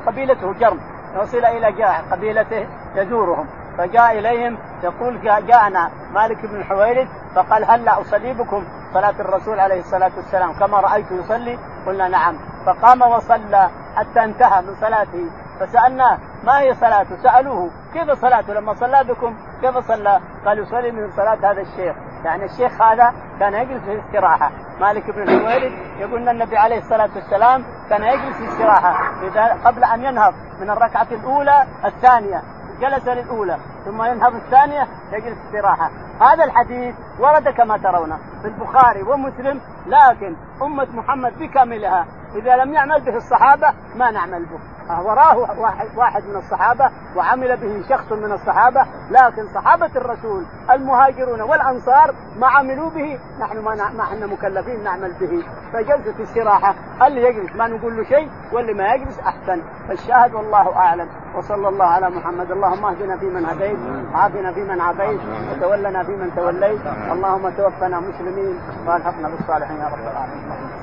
[0.05, 0.79] قبيلته جرم.
[1.17, 3.47] وصل إلى جاء قبيلته يزورهم
[3.77, 8.63] فجاء إليهم يقول جاءنا مالك بن الحويرث فقال هلا اصلي بكم
[8.93, 12.37] صلاة الرسول عليه الصلاة والسلام كما رأيت يصلي؟ قلنا نعم.
[12.65, 15.25] فقام وصلى حتى انتهى من صلاته.
[15.59, 21.11] فسالناه ما هي صلاته؟ سألوه كيف صلاته لما صلى بكم كيف صلى؟ قال يصلي من
[21.11, 21.95] صلاة هذا الشيخ.
[22.25, 27.09] يعني الشيخ هذا كان يجلس في الاستراحة مالك بن الحويرث يقول إن النبي عليه الصلاة
[27.15, 32.41] والسلام كان يجلس في الاستراحة إذا قبل أن ينهض من الركعة الأولى الثانية.
[32.81, 35.89] جلس للأولى ثم ينهض الثانية يجلس استراحة
[36.21, 42.05] هذا الحديث ورد كما ترون في البخاري ومسلم لكن أمة محمد بكاملها
[42.35, 44.59] إذا لم يعمل به الصحابة ما نعمل به.
[44.99, 45.37] وراه
[45.95, 52.89] واحد, من الصحابة وعمل به شخص من الصحابة لكن صحابة الرسول المهاجرون والأنصار ما عملوا
[52.89, 55.43] به نحن ما إحنا مكلفين نعمل به.
[55.73, 56.75] فجلسة الاستراحة
[57.07, 59.61] اللي يجلس؟ ما نقول له شيء واللي ما يجلس؟ أحسن.
[59.87, 61.09] فالشاهد والله أعلم.
[61.35, 62.51] وصلى الله على محمد.
[62.51, 63.79] اللهم اهدنا فيمن هديت
[64.13, 65.19] وعافنا فيمن عافيت
[65.51, 66.81] وتولنا فيمن توليت.
[67.11, 70.80] اللهم توفنا مسلمين وألحقنا بالصالحين يا رب العالمين.